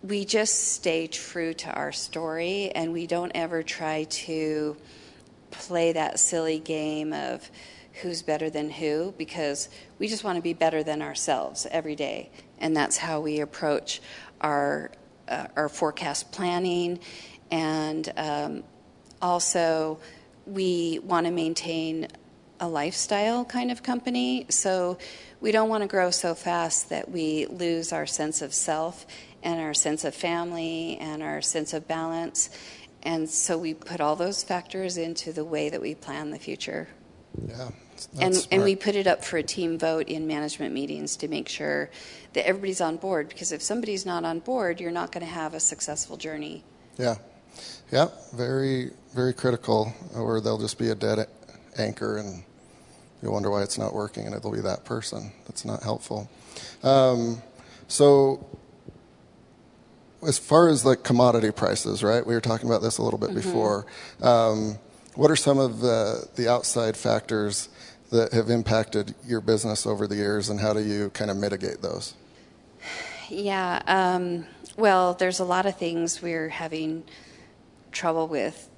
we 0.02 0.24
just 0.24 0.74
stay 0.74 1.06
true 1.06 1.54
to 1.54 1.70
our 1.72 1.90
story 1.92 2.70
and 2.74 2.92
we 2.92 3.06
don't 3.06 3.32
ever 3.34 3.62
try 3.62 4.04
to 4.04 4.76
play 5.50 5.92
that 5.92 6.18
silly 6.18 6.58
game 6.58 7.12
of 7.12 7.50
who's 8.02 8.22
better 8.22 8.50
than 8.50 8.70
who 8.70 9.14
because 9.16 9.68
we 9.98 10.08
just 10.08 10.24
want 10.24 10.36
to 10.36 10.42
be 10.42 10.52
better 10.52 10.82
than 10.82 11.00
ourselves 11.02 11.66
every 11.70 11.96
day 11.96 12.30
and 12.58 12.76
that's 12.76 12.96
how 12.96 13.20
we 13.20 13.40
approach 13.40 14.00
our 14.40 14.90
uh, 15.28 15.46
our 15.56 15.68
forecast 15.68 16.30
planning 16.32 16.98
and 17.50 18.12
um, 18.16 18.62
also 19.20 19.98
we 20.46 20.98
want 21.04 21.26
to 21.26 21.32
maintain 21.32 22.08
a 22.62 22.68
lifestyle 22.68 23.44
kind 23.44 23.72
of 23.72 23.82
company. 23.82 24.46
So 24.48 24.96
we 25.40 25.50
don't 25.50 25.68
want 25.68 25.82
to 25.82 25.88
grow 25.88 26.10
so 26.10 26.34
fast 26.34 26.90
that 26.90 27.10
we 27.10 27.46
lose 27.46 27.92
our 27.92 28.06
sense 28.06 28.40
of 28.40 28.54
self 28.54 29.04
and 29.42 29.60
our 29.60 29.74
sense 29.74 30.04
of 30.04 30.14
family 30.14 30.96
and 31.00 31.22
our 31.22 31.42
sense 31.42 31.72
of 31.72 31.88
balance. 31.88 32.50
And 33.02 33.28
so 33.28 33.58
we 33.58 33.74
put 33.74 34.00
all 34.00 34.14
those 34.14 34.44
factors 34.44 34.96
into 34.96 35.32
the 35.32 35.44
way 35.44 35.70
that 35.70 35.80
we 35.80 35.96
plan 35.96 36.30
the 36.30 36.38
future. 36.38 36.88
Yeah. 37.48 37.70
And, 38.20 38.46
and 38.50 38.64
we 38.64 38.76
put 38.76 38.94
it 38.94 39.06
up 39.06 39.24
for 39.24 39.36
a 39.36 39.42
team 39.42 39.78
vote 39.78 40.08
in 40.08 40.26
management 40.26 40.74
meetings 40.74 41.16
to 41.16 41.28
make 41.28 41.48
sure 41.48 41.90
that 42.32 42.46
everybody's 42.46 42.80
on 42.80 42.96
board. 42.96 43.28
Because 43.28 43.52
if 43.52 43.62
somebody's 43.62 44.06
not 44.06 44.24
on 44.24 44.40
board, 44.40 44.80
you're 44.80 44.90
not 44.90 45.12
going 45.12 45.24
to 45.24 45.32
have 45.32 45.54
a 45.54 45.60
successful 45.60 46.16
journey. 46.16 46.64
Yeah. 46.98 47.16
Yeah. 47.90 48.08
Very, 48.34 48.90
very 49.14 49.32
critical, 49.32 49.92
or 50.14 50.40
they'll 50.40 50.58
just 50.58 50.78
be 50.78 50.88
a 50.90 50.94
dead 50.94 51.26
anchor 51.78 52.18
and 52.18 52.44
you'll 53.22 53.32
wonder 53.32 53.50
why 53.50 53.62
it's 53.62 53.78
not 53.78 53.94
working, 53.94 54.26
and 54.26 54.34
it'll 54.34 54.52
be 54.52 54.60
that 54.60 54.84
person. 54.84 55.32
That's 55.46 55.64
not 55.64 55.82
helpful. 55.82 56.28
Um, 56.82 57.40
so, 57.88 58.44
as 60.26 60.38
far 60.38 60.68
as 60.68 60.84
like 60.84 61.02
commodity 61.02 61.52
prices, 61.52 62.02
right? 62.02 62.26
We 62.26 62.34
were 62.34 62.40
talking 62.40 62.68
about 62.68 62.82
this 62.82 62.98
a 62.98 63.02
little 63.02 63.18
bit 63.18 63.30
mm-hmm. 63.30 63.38
before. 63.38 63.86
Um, 64.20 64.78
what 65.14 65.30
are 65.30 65.36
some 65.36 65.58
of 65.58 65.80
the, 65.80 66.26
the 66.36 66.48
outside 66.48 66.96
factors 66.96 67.68
that 68.12 68.32
have 68.32 68.50
impacted 68.50 69.14
your 69.26 69.40
business 69.40 69.86
over 69.86 70.06
the 70.06 70.14
years, 70.14 70.50
and 70.50 70.60
how 70.60 70.72
do 70.72 70.80
you 70.80 71.10
kind 71.10 71.30
of 71.30 71.36
mitigate 71.36 71.80
those? 71.82 72.14
Yeah, 73.28 73.82
um, 73.86 74.46
well, 74.76 75.14
there's 75.14 75.40
a 75.40 75.44
lot 75.44 75.64
of 75.64 75.76
things 75.76 76.20
we're 76.20 76.50
having 76.50 77.04
trouble 77.90 78.28
with. 78.28 78.68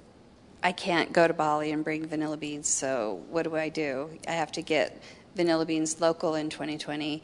I 0.63 0.71
can't 0.71 1.11
go 1.11 1.27
to 1.27 1.33
Bali 1.33 1.71
and 1.71 1.83
bring 1.83 2.07
vanilla 2.07 2.37
beans, 2.37 2.69
so 2.69 3.21
what 3.29 3.43
do 3.43 3.55
I 3.55 3.69
do? 3.69 4.09
I 4.27 4.31
have 4.31 4.53
to 4.53 4.61
get 4.61 5.03
vanilla 5.35 5.65
beans 5.65 5.99
local 5.99 6.35
in 6.35 6.49
2020. 6.49 7.21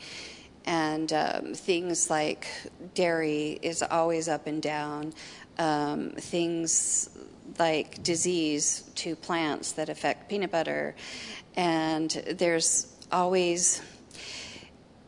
And 0.65 1.12
um, 1.13 1.54
things 1.56 2.10
like 2.10 2.45
dairy 2.93 3.58
is 3.62 3.82
always 3.82 4.28
up 4.28 4.45
and 4.47 4.62
down. 4.62 5.13
Um, 5.58 6.12
things 6.12 7.10
like 7.58 8.02
disease 8.04 8.84
to 8.95 9.15
plants 9.15 9.71
that 9.74 9.89
affect 9.89 10.30
peanut 10.30 10.52
butter. 10.52 10.95
And 11.56 12.10
there's 12.12 12.88
always 13.12 13.82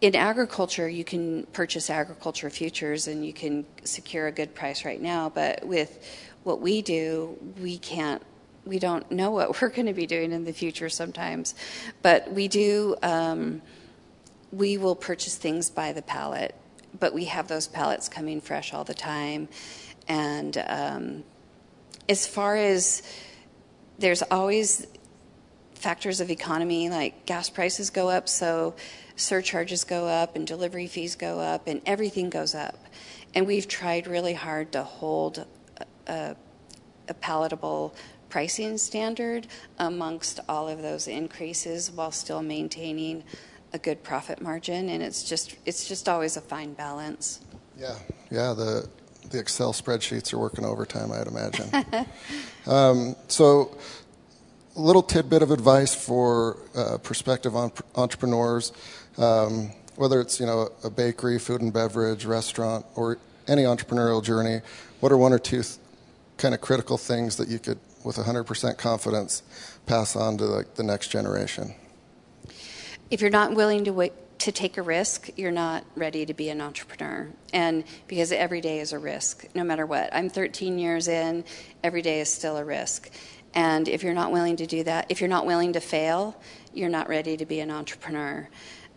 in 0.04 0.18
agriculture, 0.18 0.90
you 0.90 1.06
can 1.06 1.46
purchase 1.54 1.90
agriculture 1.90 2.50
futures 2.50 3.08
and 3.08 3.26
you 3.26 3.32
can 3.32 3.66
secure 3.86 4.28
a 4.28 4.34
good 4.34 4.54
price 4.54 4.84
right 4.84 5.02
now. 5.02 5.30
But 5.30 5.66
with 5.66 6.06
what 6.44 6.60
we 6.60 6.82
do, 6.82 7.38
we 7.62 7.78
can't, 7.78 8.22
we 8.66 8.80
don't 8.80 9.10
know 9.10 9.32
what 9.32 9.62
we're 9.62 9.70
going 9.70 9.86
to 9.86 9.94
be 9.94 10.06
doing 10.06 10.34
in 10.34 10.44
the 10.44 10.52
future 10.52 10.90
sometimes. 10.90 11.56
But 12.02 12.34
we 12.34 12.50
do, 12.50 12.98
um, 13.02 13.62
we 14.52 14.78
will 14.78 14.96
purchase 14.98 15.38
things 15.38 15.70
by 15.70 15.94
the 15.94 16.02
pallet, 16.02 16.54
but 17.00 17.14
we 17.14 17.26
have 17.26 17.48
those 17.48 17.70
pallets 17.70 18.10
coming 18.10 18.42
fresh 18.42 18.74
all 18.74 18.84
the 18.84 18.94
time. 18.94 19.48
And 20.10 20.62
um, 20.68 21.24
as 22.10 22.28
far 22.28 22.58
as 22.58 23.04
there's 24.00 24.22
always 24.24 24.86
factors 25.84 26.22
of 26.22 26.32
economy, 26.32 26.90
like 26.90 27.26
gas 27.26 27.50
prices 27.50 27.90
go 27.90 28.10
up, 28.10 28.30
so 28.30 28.74
surcharges 29.18 29.84
go 29.84 30.08
up, 30.08 30.38
and 30.38 30.48
delivery 30.48 30.88
fees 30.88 31.16
go 31.16 31.40
up, 31.40 31.68
and 31.68 31.82
everything 31.86 32.30
goes 32.30 32.56
up. 32.56 32.80
And 33.36 33.46
we've 33.46 33.68
tried 33.68 34.08
really 34.08 34.34
hard 34.34 34.72
to 34.72 34.84
hold 34.84 35.46
a, 36.08 36.36
a 37.10 37.14
palatable 37.16 37.94
pricing 38.30 38.78
standard 38.78 39.46
amongst 39.78 40.40
all 40.48 40.70
of 40.70 40.82
those 40.82 41.10
increases 41.10 41.92
while 41.92 42.12
still 42.12 42.42
maintaining 42.42 43.22
a 43.74 43.78
good 43.78 44.02
profit 44.04 44.40
margin 44.42 44.90
and 44.90 45.02
it's 45.02 45.24
just 45.24 45.56
it's 45.66 45.88
just 45.88 46.08
always 46.08 46.38
a 46.38 46.42
fine 46.42 46.74
balance 46.74 47.42
yeah 47.78 47.96
yeah 48.30 48.54
the 48.54 48.88
the 49.32 49.40
excel 49.40 49.74
spreadsheets 49.74 50.32
are 50.32 50.38
working 50.38 50.64
overtime 50.64 51.12
i'd 51.12 51.28
imagine 51.28 51.70
um, 52.68 53.16
so 53.28 53.76
little 54.76 55.04
tidbit 55.04 55.42
of 55.42 55.52
advice 55.52 55.94
for 55.94 56.58
uh, 56.76 56.98
prospective 56.98 57.56
entrepreneurs 57.96 58.72
um, 59.18 59.72
whether 59.96 60.20
it's 60.20 60.40
you 60.40 60.46
know 60.46 60.70
a 60.84 60.90
bakery 60.90 61.40
food 61.40 61.62
and 61.62 61.72
beverage 61.72 62.26
restaurant 62.26 62.86
or 62.96 63.18
any 63.48 63.64
entrepreneurial 63.64 64.24
journey 64.24 64.62
what 65.00 65.12
are 65.12 65.18
one 65.18 65.34
or 65.34 65.40
two 65.40 65.62
th- 65.62 65.78
kind 66.38 66.54
of 66.54 66.62
critical 66.62 66.98
things 66.98 67.38
that 67.38 67.48
you 67.48 67.60
could 67.60 67.80
with 68.04 68.18
100% 68.18 68.78
confidence 68.78 69.44
pass 69.86 70.16
on 70.16 70.38
to 70.38 70.46
like 70.46 70.76
the 70.76 70.84
next 70.84 71.10
generation? 71.10 71.74
If 73.10 73.22
you're 73.22 73.30
not 73.30 73.54
willing 73.54 73.86
to 73.86 73.92
wait, 73.92 74.14
to 74.40 74.52
take 74.52 74.78
a 74.78 74.82
risk, 74.82 75.30
you're 75.38 75.52
not 75.52 75.86
ready 75.96 76.26
to 76.26 76.34
be 76.34 76.50
an 76.50 76.60
entrepreneur. 76.60 77.30
And 77.54 77.86
because 78.08 78.32
every 78.32 78.60
day 78.60 78.80
is 78.80 78.92
a 78.92 79.00
risk, 79.00 79.46
no 79.56 79.64
matter 79.64 79.86
what. 79.86 80.14
I'm 80.14 80.30
13 80.30 80.78
years 80.80 81.08
in, 81.08 81.46
every 81.84 82.02
day 82.02 82.20
is 82.20 82.34
still 82.34 82.58
a 82.58 82.66
risk. 82.66 83.10
And 83.54 83.88
if 83.88 84.04
you're 84.04 84.14
not 84.14 84.32
willing 84.32 84.56
to 84.58 84.66
do 84.66 84.84
that, 84.84 85.06
if 85.10 85.22
you're 85.22 85.30
not 85.30 85.46
willing 85.46 85.74
to 85.74 85.80
fail, 85.80 86.36
you're 86.74 86.90
not 86.90 87.08
ready 87.08 87.38
to 87.38 87.46
be 87.46 87.60
an 87.60 87.70
entrepreneur. 87.70 88.50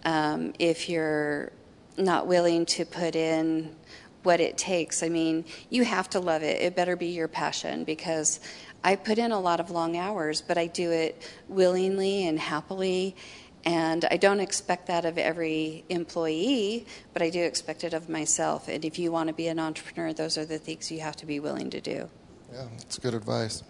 Um, 0.04 0.54
if 0.58 0.88
you're 0.88 1.52
not 1.98 2.26
willing 2.26 2.66
to 2.66 2.84
put 2.84 3.16
in 3.16 3.74
what 4.22 4.40
it 4.40 4.56
takes, 4.56 5.02
I 5.02 5.08
mean, 5.08 5.44
you 5.68 5.84
have 5.84 6.08
to 6.10 6.20
love 6.20 6.42
it. 6.42 6.62
It 6.62 6.74
better 6.74 6.96
be 6.96 7.08
your 7.08 7.28
passion 7.28 7.84
because 7.84 8.40
I 8.82 8.96
put 8.96 9.18
in 9.18 9.32
a 9.32 9.40
lot 9.40 9.60
of 9.60 9.70
long 9.70 9.96
hours, 9.96 10.40
but 10.40 10.56
I 10.56 10.68
do 10.68 10.90
it 10.90 11.22
willingly 11.48 12.26
and 12.26 12.38
happily. 12.38 13.16
And 13.64 14.04
I 14.04 14.16
don't 14.16 14.40
expect 14.40 14.86
that 14.86 15.04
of 15.04 15.18
every 15.18 15.84
employee, 15.88 16.86
but 17.12 17.20
I 17.20 17.30
do 17.30 17.42
expect 17.42 17.82
it 17.82 17.94
of 17.94 18.08
myself. 18.08 18.68
And 18.68 18.84
if 18.84 18.98
you 18.98 19.10
want 19.10 19.26
to 19.26 19.34
be 19.34 19.48
an 19.48 19.58
entrepreneur, 19.58 20.12
those 20.12 20.38
are 20.38 20.44
the 20.44 20.58
things 20.58 20.90
you 20.90 21.00
have 21.00 21.16
to 21.16 21.26
be 21.26 21.40
willing 21.40 21.70
to 21.70 21.80
do. 21.80 22.08
Yeah, 22.52 22.64
that's 22.78 22.98
good 22.98 23.14
advice. 23.14 23.62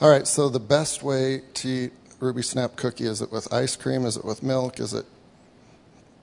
All 0.00 0.10
right, 0.10 0.26
so 0.26 0.48
the 0.48 0.60
best 0.60 1.02
way 1.02 1.42
to 1.54 1.68
eat 1.68 1.92
RubySnap 2.20 2.76
cookie 2.76 3.04
is 3.04 3.22
it 3.22 3.30
with 3.30 3.52
ice 3.52 3.76
cream? 3.76 4.04
Is 4.04 4.16
it 4.16 4.24
with 4.24 4.42
milk? 4.42 4.80
Is 4.80 4.94
it 4.94 5.06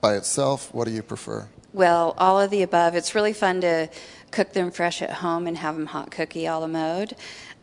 by 0.00 0.16
itself? 0.16 0.72
What 0.74 0.86
do 0.86 0.92
you 0.92 1.02
prefer? 1.02 1.48
Well, 1.72 2.14
all 2.18 2.40
of 2.40 2.50
the 2.50 2.62
above. 2.62 2.94
It's 2.94 3.14
really 3.14 3.32
fun 3.32 3.60
to 3.62 3.88
cook 4.30 4.52
them 4.52 4.70
fresh 4.70 5.02
at 5.02 5.10
home 5.10 5.46
and 5.46 5.56
have 5.56 5.76
them 5.76 5.86
hot 5.86 6.10
cookie 6.10 6.46
a 6.46 6.56
la 6.58 6.66
mode. 6.66 7.16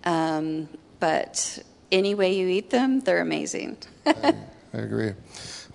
Um, 0.04 0.69
but 0.99 1.60
any 1.91 2.15
way 2.15 2.34
you 2.34 2.47
eat 2.47 2.69
them, 2.69 3.01
they're 3.01 3.21
amazing. 3.21 3.77
I, 4.06 4.34
I, 4.73 4.77
agree. 4.77 5.13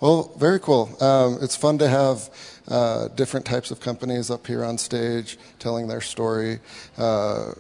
Well, 0.01 0.33
very 0.37 0.59
cool. 0.61 0.97
Um, 1.03 1.39
it's 1.41 1.57
fun 1.57 1.79
to 1.79 1.89
have 1.89 2.31
uh, 2.69 3.09
different 3.09 3.47
types 3.47 3.71
of 3.71 3.81
companies 3.81 4.31
up 4.31 4.47
here 4.47 4.65
on 4.65 4.79
stage 4.79 5.39
telling 5.59 5.89
their 5.89 6.01
story. 6.01 6.61
Uh, 6.99 7.53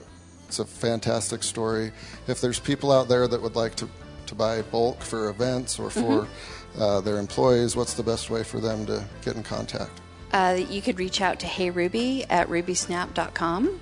it's 0.46 0.58
a 0.58 0.64
fantastic 0.64 1.42
story. 1.42 1.92
If 2.26 2.40
there's 2.40 2.60
people 2.60 2.92
out 2.92 3.08
there 3.08 3.26
that 3.28 3.40
would 3.40 3.56
like 3.56 3.74
to, 3.76 3.88
to 4.26 4.34
buy 4.34 4.62
bulk 4.62 5.02
for 5.02 5.28
events 5.28 5.78
or 5.78 5.90
for 5.90 6.22
mm-hmm. 6.22 6.82
uh, 6.82 7.00
their 7.00 7.18
employees, 7.18 7.76
what's 7.76 7.94
the 7.94 8.02
best 8.02 8.30
way 8.30 8.42
for 8.42 8.60
them 8.60 8.86
to 8.86 9.04
get 9.22 9.36
in 9.36 9.42
contact? 9.42 10.00
Uh, 10.32 10.58
you 10.68 10.82
could 10.82 10.98
reach 10.98 11.20
out 11.20 11.40
to 11.40 11.46
heyruby 11.46 12.26
at 12.28 12.48
rubysnap.com. 12.48 13.80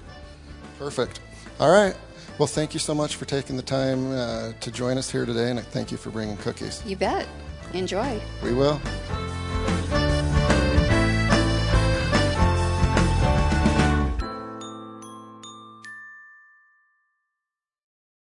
Perfect. 0.79 1.20
All 1.61 1.70
right. 1.70 1.96
Well, 2.38 2.48
thank 2.48 2.74
you 2.74 2.81
so 2.81 2.94
much 2.94 3.16
for 3.16 3.27
taking 3.27 3.57
the 3.57 3.62
time 3.62 4.11
uh, 4.12 4.53
to 4.61 4.70
join 4.70 4.98
us 4.98 5.11
here 5.11 5.24
today, 5.24 5.50
and 5.50 5.61
thank 5.61 5.92
you 5.92 5.96
for 5.96 6.11
bringing 6.11 6.37
cookies. 6.38 6.83
You 6.85 6.96
bet. 6.96 7.29
Enjoy. 7.72 8.20
We 8.42 8.53
will. 8.53 8.81